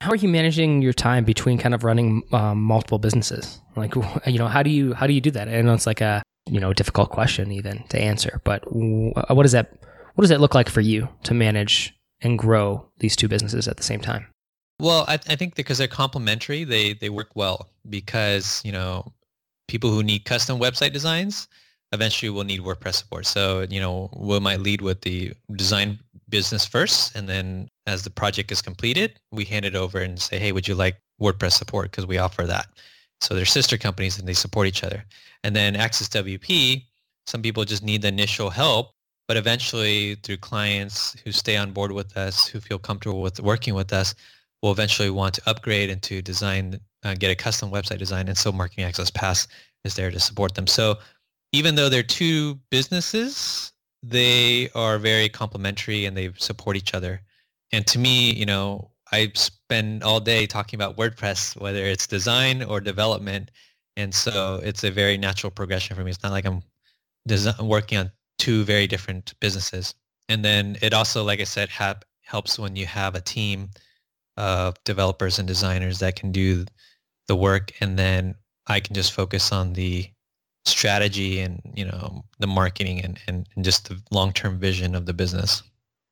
How 0.00 0.10
are 0.10 0.16
you 0.16 0.28
managing 0.28 0.80
your 0.80 0.92
time 0.92 1.24
between 1.24 1.58
kind 1.58 1.74
of 1.74 1.82
running 1.82 2.22
um, 2.32 2.62
multiple 2.62 2.98
businesses? 2.98 3.60
Like, 3.76 3.94
you 4.26 4.38
know, 4.38 4.46
how 4.46 4.62
do 4.62 4.70
you 4.70 4.94
how 4.94 5.06
do 5.06 5.12
you 5.12 5.20
do 5.20 5.30
that? 5.32 5.48
I 5.48 5.60
know 5.62 5.74
it's 5.74 5.86
like 5.86 6.00
a 6.00 6.22
you 6.46 6.60
know 6.60 6.72
difficult 6.72 7.10
question 7.10 7.50
even 7.50 7.84
to 7.88 8.00
answer, 8.00 8.40
but 8.44 8.62
what 8.70 9.42
does 9.42 9.52
that 9.52 9.72
what 10.14 10.22
does 10.22 10.30
that 10.30 10.40
look 10.40 10.54
like 10.54 10.68
for 10.68 10.80
you 10.80 11.08
to 11.24 11.34
manage 11.34 11.94
and 12.20 12.38
grow 12.38 12.86
these 12.98 13.16
two 13.16 13.28
businesses 13.28 13.66
at 13.66 13.76
the 13.76 13.82
same 13.82 14.00
time? 14.00 14.26
Well, 14.80 15.04
I, 15.08 15.14
I 15.14 15.36
think 15.36 15.56
because 15.56 15.78
they're 15.78 15.88
complementary, 15.88 16.62
they 16.64 16.92
they 16.92 17.08
work 17.08 17.30
well 17.34 17.68
because 17.88 18.62
you 18.64 18.72
know 18.72 19.12
people 19.66 19.90
who 19.90 20.02
need 20.02 20.24
custom 20.24 20.58
website 20.60 20.92
designs, 20.92 21.48
eventually 21.92 22.30
we'll 22.30 22.44
need 22.44 22.60
WordPress 22.60 22.94
support. 22.94 23.26
So, 23.26 23.66
you 23.68 23.80
know, 23.80 24.10
we 24.16 24.40
might 24.40 24.60
lead 24.60 24.80
with 24.80 25.02
the 25.02 25.32
design 25.54 25.98
business 26.28 26.66
first. 26.66 27.14
And 27.14 27.28
then 27.28 27.68
as 27.88 28.02
the 28.02 28.10
project 28.10 28.52
is 28.52 28.62
completed, 28.62 29.18
we 29.32 29.44
hand 29.44 29.64
it 29.64 29.74
over 29.74 29.98
and 29.98 30.20
say, 30.20 30.38
hey, 30.38 30.52
would 30.52 30.68
you 30.68 30.74
like 30.74 31.00
WordPress 31.20 31.52
support? 31.52 31.90
Because 31.90 32.06
we 32.06 32.18
offer 32.18 32.44
that. 32.44 32.66
So 33.20 33.34
they're 33.34 33.44
sister 33.44 33.76
companies 33.76 34.18
and 34.18 34.28
they 34.28 34.34
support 34.34 34.66
each 34.66 34.84
other. 34.84 35.04
And 35.42 35.56
then 35.56 35.74
Access 35.76 36.08
WP, 36.08 36.84
some 37.26 37.42
people 37.42 37.64
just 37.64 37.82
need 37.82 38.02
the 38.02 38.08
initial 38.08 38.50
help, 38.50 38.92
but 39.26 39.36
eventually 39.36 40.14
through 40.16 40.38
clients 40.38 41.16
who 41.24 41.32
stay 41.32 41.56
on 41.56 41.72
board 41.72 41.92
with 41.92 42.16
us, 42.16 42.46
who 42.46 42.60
feel 42.60 42.78
comfortable 42.78 43.20
with 43.20 43.40
working 43.40 43.74
with 43.74 43.92
us, 43.92 44.14
will 44.62 44.72
eventually 44.72 45.10
want 45.10 45.34
to 45.34 45.42
upgrade 45.46 45.90
and 45.90 46.02
to 46.02 46.22
design, 46.22 46.80
uh, 47.04 47.14
get 47.14 47.30
a 47.30 47.36
custom 47.36 47.70
website 47.70 47.98
design. 47.98 48.28
And 48.28 48.36
so 48.36 48.50
Marketing 48.52 48.84
Access 48.84 49.10
Pass 49.10 49.46
is 49.84 49.94
there 49.94 50.10
to 50.10 50.20
support 50.20 50.54
them. 50.54 50.66
So 50.66 50.98
even 51.52 51.74
though 51.74 51.88
they're 51.88 52.02
two 52.02 52.58
businesses, 52.70 53.72
they 54.02 54.68
are 54.74 54.98
very 54.98 55.28
complementary 55.28 56.04
and 56.04 56.16
they 56.16 56.32
support 56.36 56.76
each 56.76 56.94
other. 56.94 57.20
And 57.72 57.86
to 57.88 57.98
me, 57.98 58.32
you 58.32 58.46
know, 58.46 58.90
I 59.12 59.32
spend 59.34 60.02
all 60.02 60.20
day 60.20 60.46
talking 60.46 60.76
about 60.76 60.96
WordPress, 60.96 61.60
whether 61.60 61.84
it's 61.84 62.06
design 62.06 62.62
or 62.62 62.80
development. 62.80 63.50
And 63.96 64.14
so 64.14 64.60
it's 64.62 64.84
a 64.84 64.90
very 64.90 65.16
natural 65.16 65.50
progression 65.50 65.96
for 65.96 66.04
me. 66.04 66.10
It's 66.10 66.22
not 66.22 66.32
like 66.32 66.44
I'm 66.44 66.62
design, 67.26 67.66
working 67.66 67.98
on 67.98 68.10
two 68.38 68.64
very 68.64 68.86
different 68.86 69.34
businesses. 69.40 69.94
And 70.28 70.44
then 70.44 70.76
it 70.82 70.92
also, 70.92 71.24
like 71.24 71.40
I 71.40 71.44
said, 71.44 71.68
have, 71.70 72.02
helps 72.22 72.58
when 72.58 72.76
you 72.76 72.86
have 72.86 73.14
a 73.14 73.20
team 73.20 73.70
of 74.36 74.76
developers 74.84 75.38
and 75.38 75.48
designers 75.48 75.98
that 75.98 76.16
can 76.16 76.30
do 76.30 76.66
the 77.26 77.36
work. 77.36 77.72
And 77.80 77.98
then 77.98 78.34
I 78.66 78.80
can 78.80 78.94
just 78.94 79.12
focus 79.12 79.52
on 79.52 79.72
the 79.72 80.08
strategy 80.68 81.40
and 81.40 81.60
you 81.74 81.84
know 81.84 82.22
the 82.38 82.46
marketing 82.46 83.02
and, 83.02 83.18
and, 83.26 83.48
and 83.56 83.64
just 83.64 83.88
the 83.88 83.98
long-term 84.10 84.58
vision 84.58 84.94
of 84.94 85.06
the 85.06 85.14
business 85.14 85.62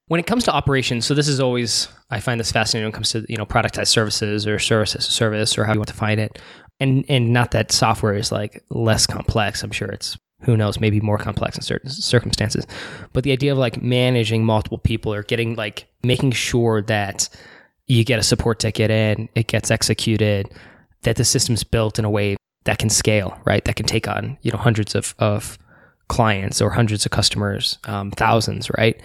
when 0.08 0.20
it 0.20 0.26
comes 0.26 0.44
to 0.44 0.52
operations 0.52 1.04
so 1.04 1.14
this 1.14 1.28
is 1.28 1.40
always 1.40 1.88
i 2.10 2.20
find 2.20 2.40
this 2.40 2.52
fascinating 2.52 2.86
when 2.86 2.92
it 2.92 2.94
comes 2.94 3.10
to 3.10 3.24
you 3.28 3.36
know 3.36 3.46
productized 3.46 3.88
services 3.88 4.46
or 4.46 4.58
service 4.58 4.94
as 4.94 5.08
a 5.08 5.10
service 5.12 5.56
or 5.58 5.64
how 5.64 5.72
you 5.72 5.78
want 5.78 5.88
to 5.88 5.94
find 5.94 6.20
it 6.20 6.38
and 6.80 7.04
and 7.08 7.32
not 7.32 7.50
that 7.50 7.72
software 7.72 8.14
is 8.14 8.32
like 8.32 8.62
less 8.70 9.06
complex 9.06 9.62
i'm 9.62 9.70
sure 9.70 9.88
it's 9.88 10.16
who 10.42 10.56
knows 10.56 10.78
maybe 10.78 11.00
more 11.00 11.18
complex 11.18 11.56
in 11.56 11.62
certain 11.62 11.90
circumstances 11.90 12.66
but 13.12 13.24
the 13.24 13.32
idea 13.32 13.52
of 13.52 13.58
like 13.58 13.82
managing 13.82 14.44
multiple 14.44 14.78
people 14.78 15.12
or 15.12 15.22
getting 15.22 15.54
like 15.56 15.88
making 16.02 16.30
sure 16.30 16.82
that 16.82 17.28
you 17.86 18.04
get 18.04 18.18
a 18.18 18.22
support 18.22 18.58
ticket 18.58 18.90
in 18.90 19.28
it 19.34 19.46
gets 19.46 19.70
executed 19.70 20.50
that 21.02 21.16
the 21.16 21.24
system's 21.24 21.64
built 21.64 21.98
in 21.98 22.04
a 22.04 22.10
way 22.10 22.36
that 22.66 22.78
can 22.78 22.90
scale, 22.90 23.40
right? 23.44 23.64
That 23.64 23.76
can 23.76 23.86
take 23.86 24.06
on 24.06 24.36
you 24.42 24.52
know 24.52 24.58
hundreds 24.58 24.94
of 24.94 25.14
of 25.18 25.58
clients 26.08 26.60
or 26.60 26.70
hundreds 26.70 27.06
of 27.06 27.10
customers, 27.10 27.78
um, 27.84 28.10
thousands, 28.10 28.70
right? 28.76 29.00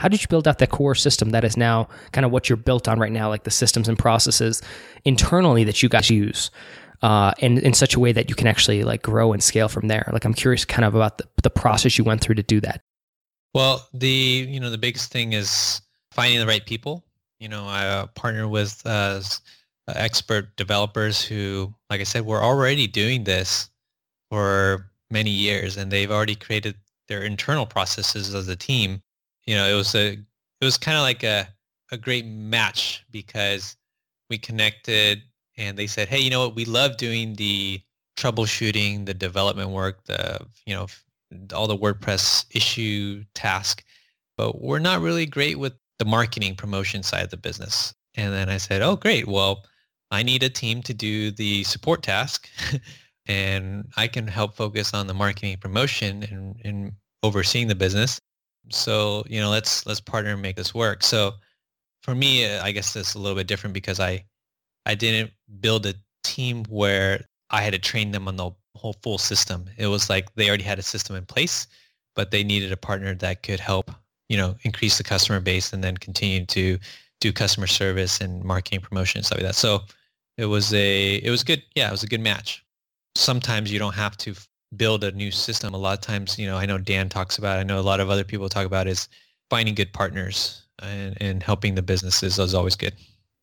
How 0.00 0.08
did 0.08 0.22
you 0.22 0.28
build 0.28 0.48
out 0.48 0.56
that 0.60 0.70
core 0.70 0.94
system 0.94 1.28
that 1.30 1.44
is 1.44 1.58
now 1.58 1.86
kind 2.12 2.24
of 2.24 2.32
what 2.32 2.48
you're 2.48 2.56
built 2.56 2.88
on 2.88 2.98
right 2.98 3.12
now, 3.12 3.28
like 3.28 3.44
the 3.44 3.50
systems 3.50 3.86
and 3.86 3.98
processes 3.98 4.62
internally 5.04 5.62
that 5.64 5.82
you 5.82 5.90
guys 5.90 6.08
use, 6.08 6.50
uh, 7.02 7.32
in 7.40 7.58
in 7.58 7.74
such 7.74 7.94
a 7.94 8.00
way 8.00 8.10
that 8.10 8.30
you 8.30 8.34
can 8.34 8.46
actually 8.46 8.82
like 8.82 9.02
grow 9.02 9.34
and 9.34 9.42
scale 9.42 9.68
from 9.68 9.88
there? 9.88 10.08
Like 10.10 10.24
I'm 10.24 10.32
curious, 10.32 10.64
kind 10.64 10.86
of 10.86 10.94
about 10.94 11.18
the, 11.18 11.24
the 11.42 11.50
process 11.50 11.98
you 11.98 12.04
went 12.04 12.22
through 12.22 12.36
to 12.36 12.42
do 12.42 12.62
that. 12.62 12.80
Well, 13.52 13.86
the 13.92 14.46
you 14.48 14.58
know 14.58 14.70
the 14.70 14.78
biggest 14.78 15.12
thing 15.12 15.34
is 15.34 15.82
finding 16.12 16.40
the 16.40 16.46
right 16.46 16.64
people. 16.64 17.04
You 17.38 17.50
know, 17.50 17.66
I 17.66 17.86
uh, 17.86 18.06
partner 18.06 18.48
with 18.48 18.80
uh, 18.86 19.20
uh, 19.86 19.92
expert 19.96 20.56
developers 20.56 21.22
who, 21.22 21.74
like 21.90 22.00
I 22.00 22.04
said, 22.04 22.24
were 22.24 22.42
already 22.42 22.86
doing 22.86 23.24
this 23.24 23.68
for 24.30 24.90
many 25.10 25.30
years, 25.30 25.76
and 25.76 25.90
they've 25.90 26.10
already 26.10 26.36
created 26.36 26.76
their 27.08 27.22
internal 27.22 27.66
processes 27.66 28.34
as 28.34 28.48
a 28.48 28.56
team. 28.56 29.02
You 29.50 29.56
know, 29.56 29.66
it 29.68 29.74
was 29.74 29.96
a 29.96 30.12
it 30.12 30.64
was 30.64 30.78
kind 30.78 30.96
of 30.96 31.02
like 31.02 31.24
a 31.24 31.48
a 31.90 31.98
great 31.98 32.24
match 32.24 33.04
because 33.10 33.76
we 34.28 34.38
connected, 34.38 35.22
and 35.58 35.76
they 35.76 35.88
said, 35.88 36.06
"Hey, 36.06 36.20
you 36.20 36.30
know 36.30 36.46
what? 36.46 36.54
We 36.54 36.64
love 36.64 36.98
doing 36.98 37.34
the 37.34 37.80
troubleshooting, 38.16 39.06
the 39.06 39.14
development 39.14 39.70
work, 39.70 40.04
the 40.04 40.38
you 40.66 40.74
know 40.76 40.86
all 41.52 41.66
the 41.66 41.76
WordPress 41.76 42.44
issue 42.54 43.24
task, 43.34 43.82
but 44.36 44.62
we're 44.62 44.78
not 44.78 45.00
really 45.00 45.26
great 45.26 45.58
with 45.58 45.72
the 45.98 46.04
marketing 46.04 46.54
promotion 46.54 47.02
side 47.02 47.24
of 47.24 47.30
the 47.30 47.36
business." 47.36 47.92
And 48.14 48.32
then 48.32 48.48
I 48.48 48.58
said, 48.58 48.82
"Oh, 48.82 48.94
great. 48.94 49.26
Well, 49.26 49.64
I 50.12 50.22
need 50.22 50.44
a 50.44 50.48
team 50.48 50.80
to 50.84 50.94
do 50.94 51.32
the 51.32 51.64
support 51.64 52.04
task 52.04 52.48
and 53.26 53.88
I 53.96 54.06
can 54.06 54.28
help 54.28 54.54
focus 54.54 54.94
on 54.94 55.08
the 55.08 55.14
marketing 55.14 55.56
promotion 55.58 56.22
and, 56.22 56.54
and 56.64 56.92
overseeing 57.24 57.66
the 57.66 57.74
business. 57.74 58.20
So, 58.68 59.24
you 59.28 59.40
know, 59.40 59.50
let's 59.50 59.86
let's 59.86 60.00
partner 60.00 60.32
and 60.32 60.42
make 60.42 60.56
this 60.56 60.74
work. 60.74 61.02
So 61.02 61.34
for 62.02 62.14
me, 62.14 62.46
uh, 62.46 62.62
I 62.64 62.72
guess 62.72 62.94
it's 62.96 63.14
a 63.14 63.18
little 63.18 63.36
bit 63.36 63.46
different 63.46 63.74
because 63.74 64.00
I 64.00 64.24
I 64.86 64.94
didn't 64.94 65.32
build 65.60 65.86
a 65.86 65.94
team 66.24 66.64
where 66.68 67.24
I 67.50 67.62
had 67.62 67.72
to 67.72 67.78
train 67.78 68.12
them 68.12 68.28
on 68.28 68.36
the 68.36 68.50
whole 68.76 68.94
full 69.02 69.18
system. 69.18 69.66
It 69.76 69.86
was 69.88 70.08
like 70.08 70.34
they 70.34 70.48
already 70.48 70.64
had 70.64 70.78
a 70.78 70.82
system 70.82 71.16
in 71.16 71.26
place, 71.26 71.66
but 72.14 72.30
they 72.30 72.44
needed 72.44 72.72
a 72.72 72.76
partner 72.76 73.14
that 73.14 73.42
could 73.42 73.60
help, 73.60 73.90
you 74.28 74.36
know, 74.36 74.54
increase 74.62 74.98
the 74.98 75.04
customer 75.04 75.40
base 75.40 75.72
and 75.72 75.82
then 75.82 75.96
continue 75.96 76.46
to 76.46 76.78
do 77.20 77.32
customer 77.32 77.66
service 77.66 78.20
and 78.20 78.42
marketing 78.44 78.80
promotion 78.80 79.18
and 79.18 79.26
stuff 79.26 79.38
like 79.38 79.46
that. 79.46 79.54
So 79.54 79.80
it 80.38 80.46
was 80.46 80.72
a 80.72 81.16
it 81.16 81.30
was 81.30 81.44
good. 81.44 81.62
Yeah, 81.74 81.88
it 81.88 81.92
was 81.92 82.02
a 82.02 82.08
good 82.08 82.20
match. 82.20 82.64
Sometimes 83.16 83.72
you 83.72 83.78
don't 83.78 83.94
have 83.94 84.16
to 84.18 84.34
build 84.76 85.04
a 85.04 85.12
new 85.12 85.30
system. 85.30 85.74
A 85.74 85.78
lot 85.78 85.98
of 85.98 86.00
times, 86.00 86.38
you 86.38 86.46
know, 86.46 86.56
I 86.56 86.66
know 86.66 86.78
Dan 86.78 87.08
talks 87.08 87.38
about. 87.38 87.58
I 87.58 87.62
know 87.62 87.78
a 87.78 87.82
lot 87.82 88.00
of 88.00 88.10
other 88.10 88.24
people 88.24 88.48
talk 88.48 88.66
about 88.66 88.86
is 88.86 89.08
finding 89.48 89.74
good 89.74 89.92
partners 89.92 90.64
and, 90.80 91.16
and 91.20 91.42
helping 91.42 91.74
the 91.74 91.82
businesses 91.82 92.38
is 92.38 92.54
always 92.54 92.76
good. 92.76 92.94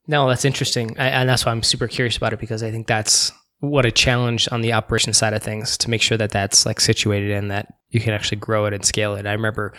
No, 0.08 0.28
that's 0.30 0.46
interesting, 0.46 0.98
I, 0.98 1.10
and 1.10 1.28
that's 1.28 1.46
why 1.46 1.52
I'm 1.52 1.64
super 1.64 1.88
curious 1.88 2.16
about 2.16 2.32
it 2.32 2.40
because 2.40 2.64
I 2.64 2.72
think 2.72 2.88
that's 2.88 3.32
what 3.60 3.86
a 3.86 3.92
challenge 3.92 4.48
on 4.52 4.62
the 4.62 4.72
operation 4.72 5.12
side 5.12 5.34
of 5.34 5.44
things 5.44 5.78
to 5.80 5.90
make 5.90 6.02
sure 6.02 6.18
that 6.18 6.32
that's 6.32 6.66
like 6.66 6.80
situated 6.80 7.32
and 7.32 7.52
that 7.52 7.74
you 7.90 8.00
can 8.00 8.14
actually 8.14 8.38
grow 8.38 8.66
it 8.68 8.74
and 8.74 8.86
scale 8.86 9.16
it. 9.16 9.26
I 9.26 9.34
remember 9.34 9.74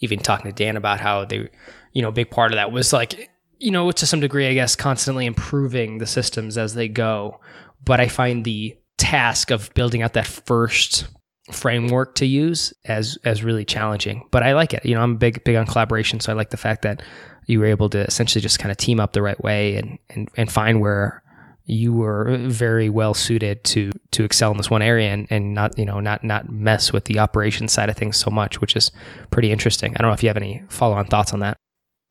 even 0.00 0.18
talking 0.18 0.50
to 0.50 0.52
Dan 0.52 0.76
about 0.76 0.98
how 0.98 1.24
they, 1.24 1.48
you 1.92 2.02
know, 2.02 2.08
a 2.08 2.12
big 2.12 2.30
part 2.30 2.50
of 2.50 2.56
that 2.56 2.72
was 2.72 2.92
like 2.92 3.30
you 3.58 3.70
know, 3.70 3.90
to 3.90 4.06
some 4.06 4.20
degree, 4.20 4.48
I 4.48 4.54
guess, 4.54 4.76
constantly 4.76 5.26
improving 5.26 5.98
the 5.98 6.06
systems 6.06 6.56
as 6.56 6.74
they 6.74 6.88
go. 6.88 7.40
But 7.84 8.00
I 8.00 8.08
find 8.08 8.44
the 8.44 8.76
task 8.98 9.50
of 9.50 9.72
building 9.74 10.02
out 10.02 10.12
that 10.12 10.26
first 10.26 11.06
framework 11.50 12.14
to 12.16 12.26
use 12.26 12.74
as 12.84 13.18
as 13.24 13.42
really 13.42 13.64
challenging. 13.64 14.26
But 14.30 14.42
I 14.42 14.52
like 14.54 14.74
it. 14.74 14.84
You 14.84 14.94
know, 14.94 15.00
I'm 15.00 15.16
big 15.16 15.42
big 15.44 15.56
on 15.56 15.66
collaboration, 15.66 16.20
so 16.20 16.32
I 16.32 16.36
like 16.36 16.50
the 16.50 16.56
fact 16.56 16.82
that 16.82 17.02
you 17.46 17.60
were 17.60 17.66
able 17.66 17.88
to 17.90 18.00
essentially 18.00 18.42
just 18.42 18.58
kind 18.58 18.70
of 18.70 18.76
team 18.76 19.00
up 19.00 19.12
the 19.12 19.22
right 19.22 19.42
way 19.42 19.76
and 19.76 19.98
and, 20.10 20.28
and 20.36 20.52
find 20.52 20.80
where 20.80 21.22
you 21.64 21.92
were 21.92 22.36
very 22.38 22.88
well 22.88 23.14
suited 23.14 23.62
to 23.62 23.90
to 24.10 24.24
excel 24.24 24.50
in 24.50 24.56
this 24.56 24.70
one 24.70 24.82
area 24.82 25.12
and, 25.12 25.26
and 25.30 25.54
not 25.54 25.78
you 25.78 25.84
know 25.84 26.00
not 26.00 26.24
not 26.24 26.50
mess 26.50 26.92
with 26.92 27.04
the 27.04 27.18
operation 27.18 27.68
side 27.68 27.88
of 27.88 27.96
things 27.96 28.16
so 28.16 28.30
much, 28.30 28.60
which 28.60 28.76
is 28.76 28.90
pretty 29.30 29.50
interesting. 29.50 29.94
I 29.94 30.00
don't 30.00 30.10
know 30.10 30.14
if 30.14 30.22
you 30.22 30.28
have 30.28 30.36
any 30.36 30.62
follow 30.68 30.94
on 30.96 31.06
thoughts 31.06 31.32
on 31.32 31.40
that. 31.40 31.56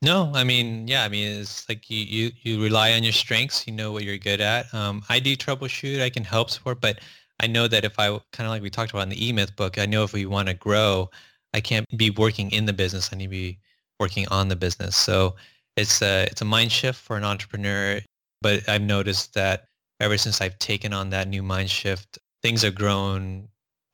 No, 0.01 0.31
I 0.35 0.43
mean, 0.43 0.87
yeah, 0.87 1.03
I 1.03 1.09
mean, 1.09 1.41
it's 1.41 1.67
like 1.67 1.89
you, 1.89 1.99
you, 2.03 2.31
you 2.43 2.61
rely 2.63 2.93
on 2.93 3.03
your 3.03 3.13
strengths. 3.13 3.65
You 3.65 3.73
know 3.73 3.91
what 3.91 4.03
you're 4.03 4.17
good 4.17 4.41
at. 4.41 4.71
Um, 4.73 5.03
I 5.09 5.19
do 5.19 5.35
troubleshoot. 5.35 6.01
I 6.01 6.09
can 6.09 6.23
help 6.23 6.51
support, 6.51 6.81
but 6.81 6.99
I 7.39 7.47
know 7.47 7.67
that 7.67 7.83
if 7.83 7.97
I 7.97 8.07
kind 8.31 8.45
of 8.47 8.49
like 8.49 8.61
we 8.61 8.69
talked 8.69 8.91
about 8.91 9.03
in 9.03 9.09
the 9.09 9.27
E-Myth 9.27 9.55
book, 9.55 9.77
I 9.79 9.85
know 9.87 10.03
if 10.03 10.13
we 10.13 10.25
want 10.27 10.49
to 10.49 10.53
grow, 10.53 11.09
I 11.53 11.61
can't 11.61 11.85
be 11.97 12.11
working 12.11 12.51
in 12.51 12.65
the 12.65 12.73
business. 12.73 13.09
I 13.11 13.15
need 13.15 13.25
to 13.25 13.29
be 13.29 13.59
working 13.99 14.27
on 14.29 14.47
the 14.49 14.55
business. 14.55 14.95
So 14.95 15.35
it's 15.75 16.01
a, 16.03 16.23
it's 16.25 16.41
a 16.41 16.45
mind 16.45 16.71
shift 16.71 16.99
for 16.99 17.17
an 17.17 17.23
entrepreneur. 17.23 17.99
But 18.41 18.69
I've 18.69 18.81
noticed 18.83 19.33
that 19.33 19.67
ever 19.99 20.17
since 20.17 20.41
I've 20.41 20.59
taken 20.59 20.93
on 20.93 21.09
that 21.09 21.27
new 21.27 21.41
mind 21.41 21.71
shift, 21.71 22.19
things 22.43 22.61
have 22.61 22.75
grown 22.75 23.47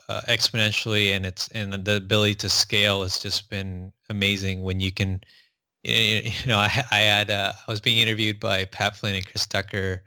uh, 0.10 0.22
exponentially 0.28 1.16
and 1.16 1.26
it's, 1.26 1.48
and 1.50 1.72
the 1.74 1.96
ability 1.96 2.36
to 2.36 2.50
scale 2.50 3.04
has 3.04 3.20
just 3.20 3.50
been 3.50 3.94
amazing 4.10 4.64
when 4.64 4.82
you 4.82 4.92
can, 4.92 5.22
you 5.84 6.48
know, 6.48 6.58
I, 6.58 6.84
I 6.92 7.00
had 7.00 7.30
uh, 7.30 7.54
I 7.68 7.72
was 7.72 7.82
being 7.82 8.00
interviewed 8.00 8.40
by 8.40 8.66
Pat 8.66 8.96
Flynn 8.96 9.16
and 9.16 9.26
Chris 9.26 9.46
Ducker 9.46 10.04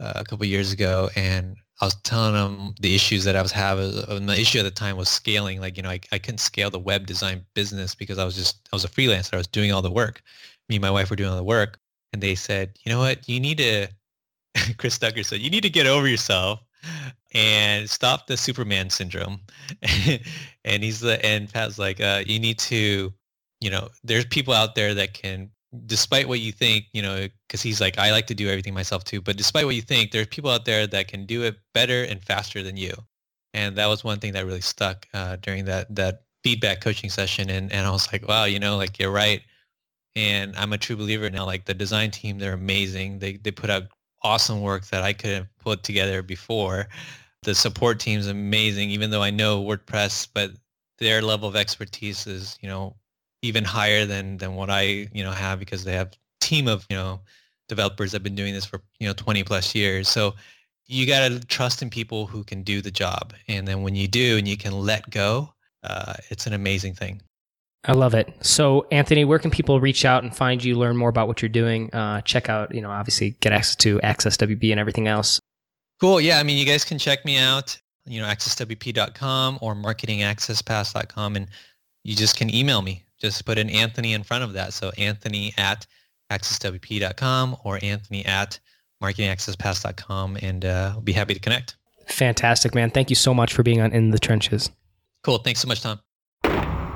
uh, 0.00 0.12
a 0.16 0.24
couple 0.24 0.46
years 0.46 0.72
ago, 0.72 1.10
and 1.16 1.56
I 1.80 1.86
was 1.86 1.94
telling 2.02 2.34
them 2.34 2.74
the 2.80 2.94
issues 2.94 3.24
that 3.24 3.36
I 3.36 3.42
was 3.42 3.52
having. 3.52 3.92
And 4.08 4.28
the 4.28 4.38
issue 4.38 4.58
at 4.58 4.64
the 4.64 4.70
time 4.70 4.96
was 4.96 5.08
scaling. 5.08 5.60
Like, 5.60 5.76
you 5.76 5.82
know, 5.82 5.90
I, 5.90 6.00
I 6.12 6.18
couldn't 6.18 6.38
scale 6.38 6.70
the 6.70 6.78
web 6.78 7.06
design 7.06 7.44
business 7.54 7.94
because 7.94 8.18
I 8.18 8.24
was 8.24 8.36
just 8.36 8.68
I 8.72 8.76
was 8.76 8.84
a 8.84 8.88
freelancer. 8.88 9.34
I 9.34 9.38
was 9.38 9.46
doing 9.46 9.72
all 9.72 9.82
the 9.82 9.90
work. 9.90 10.22
Me 10.68 10.76
and 10.76 10.82
my 10.82 10.90
wife 10.90 11.10
were 11.10 11.16
doing 11.16 11.30
all 11.30 11.36
the 11.36 11.44
work, 11.44 11.78
and 12.12 12.22
they 12.22 12.34
said, 12.34 12.78
you 12.84 12.92
know 12.92 12.98
what, 12.98 13.28
you 13.28 13.40
need 13.40 13.58
to. 13.58 13.88
Chris 14.78 14.98
Ducker 14.98 15.22
said, 15.22 15.40
you 15.40 15.50
need 15.50 15.62
to 15.62 15.70
get 15.70 15.86
over 15.86 16.08
yourself 16.08 16.60
and 17.34 17.88
stop 17.88 18.26
the 18.26 18.36
Superman 18.36 18.90
syndrome. 18.90 19.40
and 20.64 20.82
he's 20.82 21.00
the 21.00 21.24
and 21.24 21.52
Pat's 21.52 21.78
like, 21.78 22.00
uh, 22.00 22.22
you 22.26 22.38
need 22.38 22.58
to 22.60 23.12
you 23.60 23.70
know, 23.70 23.88
there's 24.04 24.24
people 24.26 24.54
out 24.54 24.74
there 24.74 24.94
that 24.94 25.14
can, 25.14 25.50
despite 25.86 26.28
what 26.28 26.40
you 26.40 26.52
think, 26.52 26.86
you 26.92 27.02
know, 27.02 27.28
because 27.46 27.62
he's 27.62 27.80
like, 27.80 27.98
I 27.98 28.10
like 28.10 28.26
to 28.28 28.34
do 28.34 28.48
everything 28.48 28.74
myself 28.74 29.04
too, 29.04 29.20
but 29.20 29.36
despite 29.36 29.66
what 29.66 29.74
you 29.74 29.82
think, 29.82 30.10
there's 30.10 30.26
people 30.28 30.50
out 30.50 30.64
there 30.64 30.86
that 30.86 31.08
can 31.08 31.26
do 31.26 31.42
it 31.42 31.56
better 31.74 32.04
and 32.04 32.24
faster 32.24 32.62
than 32.62 32.76
you. 32.76 32.92
And 33.54 33.76
that 33.76 33.86
was 33.86 34.04
one 34.04 34.18
thing 34.18 34.32
that 34.32 34.46
really 34.46 34.60
stuck 34.60 35.06
uh, 35.14 35.36
during 35.36 35.64
that 35.64 35.94
that 35.94 36.22
feedback 36.44 36.80
coaching 36.80 37.10
session. 37.10 37.50
And 37.50 37.72
and 37.72 37.86
I 37.86 37.90
was 37.90 38.10
like, 38.12 38.26
wow, 38.28 38.44
you 38.44 38.58
know, 38.58 38.76
like 38.76 38.98
you're 38.98 39.10
right. 39.10 39.42
And 40.16 40.54
I'm 40.56 40.72
a 40.72 40.78
true 40.78 40.96
believer 40.96 41.30
now. 41.30 41.44
Like 41.46 41.64
the 41.64 41.74
design 41.74 42.10
team, 42.10 42.38
they're 42.38 42.52
amazing. 42.52 43.18
They 43.18 43.36
they 43.36 43.50
put 43.50 43.70
out 43.70 43.84
awesome 44.22 44.60
work 44.60 44.86
that 44.88 45.02
I 45.02 45.12
could 45.12 45.30
have 45.30 45.58
put 45.58 45.82
together 45.82 46.22
before. 46.22 46.88
The 47.42 47.54
support 47.54 48.00
team's 48.00 48.26
amazing, 48.26 48.90
even 48.90 49.10
though 49.10 49.22
I 49.22 49.30
know 49.30 49.62
WordPress, 49.62 50.28
but 50.34 50.52
their 50.98 51.22
level 51.22 51.48
of 51.48 51.56
expertise 51.56 52.26
is, 52.26 52.58
you 52.60 52.68
know, 52.68 52.96
even 53.42 53.64
higher 53.64 54.04
than 54.04 54.38
than 54.38 54.54
what 54.54 54.70
I, 54.70 55.08
you 55.12 55.24
know, 55.24 55.32
have 55.32 55.58
because 55.58 55.84
they 55.84 55.94
have 55.94 56.12
team 56.40 56.68
of, 56.68 56.86
you 56.90 56.96
know, 56.96 57.20
developers 57.68 58.12
that 58.12 58.16
have 58.16 58.22
been 58.24 58.34
doing 58.34 58.54
this 58.54 58.64
for, 58.64 58.80
you 58.98 59.06
know, 59.06 59.14
20 59.14 59.44
plus 59.44 59.74
years. 59.74 60.08
So 60.08 60.34
you 60.86 61.06
got 61.06 61.28
to 61.28 61.40
trust 61.46 61.82
in 61.82 61.90
people 61.90 62.26
who 62.26 62.42
can 62.42 62.62
do 62.62 62.80
the 62.80 62.90
job. 62.90 63.34
And 63.46 63.68
then 63.68 63.82
when 63.82 63.94
you 63.94 64.08
do 64.08 64.38
and 64.38 64.48
you 64.48 64.56
can 64.56 64.72
let 64.72 65.08
go, 65.10 65.52
uh, 65.84 66.14
it's 66.30 66.46
an 66.46 66.54
amazing 66.54 66.94
thing. 66.94 67.20
I 67.84 67.92
love 67.92 68.14
it. 68.14 68.34
So, 68.40 68.86
Anthony, 68.90 69.24
where 69.24 69.38
can 69.38 69.50
people 69.50 69.80
reach 69.80 70.04
out 70.04 70.24
and 70.24 70.34
find 70.34 70.64
you, 70.64 70.76
learn 70.76 70.96
more 70.96 71.08
about 71.08 71.28
what 71.28 71.40
you're 71.40 71.48
doing? 71.48 71.92
Uh, 71.94 72.20
check 72.22 72.48
out, 72.48 72.74
you 72.74 72.80
know, 72.80 72.90
obviously 72.90 73.36
get 73.40 73.52
access 73.52 73.76
to 73.76 74.00
Access 74.00 74.36
WP 74.36 74.70
and 74.72 74.80
everything 74.80 75.06
else. 75.06 75.40
Cool. 76.00 76.20
Yeah. 76.20 76.38
I 76.38 76.42
mean, 76.42 76.58
you 76.58 76.64
guys 76.64 76.84
can 76.84 76.98
check 76.98 77.24
me 77.24 77.38
out, 77.38 77.78
you 78.04 78.20
know, 78.20 78.26
accesswp.com 78.26 79.58
or 79.60 79.74
marketingaccesspass.com. 79.74 81.36
And 81.36 81.48
you 82.02 82.16
just 82.16 82.36
can 82.36 82.52
email 82.52 82.82
me. 82.82 83.04
Just 83.18 83.44
put 83.44 83.58
an 83.58 83.68
Anthony 83.70 84.12
in 84.12 84.22
front 84.22 84.44
of 84.44 84.52
that. 84.54 84.72
So 84.72 84.90
Anthony 84.98 85.52
at 85.58 85.86
accesswp.com 86.30 87.56
or 87.64 87.78
Anthony 87.82 88.24
at 88.24 88.58
marketingaccesspass.com. 89.02 90.38
And 90.42 90.64
uh, 90.64 90.92
I'll 90.94 91.00
be 91.00 91.12
happy 91.12 91.34
to 91.34 91.40
connect. 91.40 91.76
Fantastic, 92.06 92.74
man. 92.74 92.90
Thank 92.90 93.10
you 93.10 93.16
so 93.16 93.34
much 93.34 93.52
for 93.52 93.62
being 93.62 93.80
on 93.80 93.92
In 93.92 94.10
the 94.10 94.18
Trenches. 94.18 94.70
Cool. 95.22 95.38
Thanks 95.38 95.60
so 95.60 95.68
much, 95.68 95.82
Tom. 95.82 96.00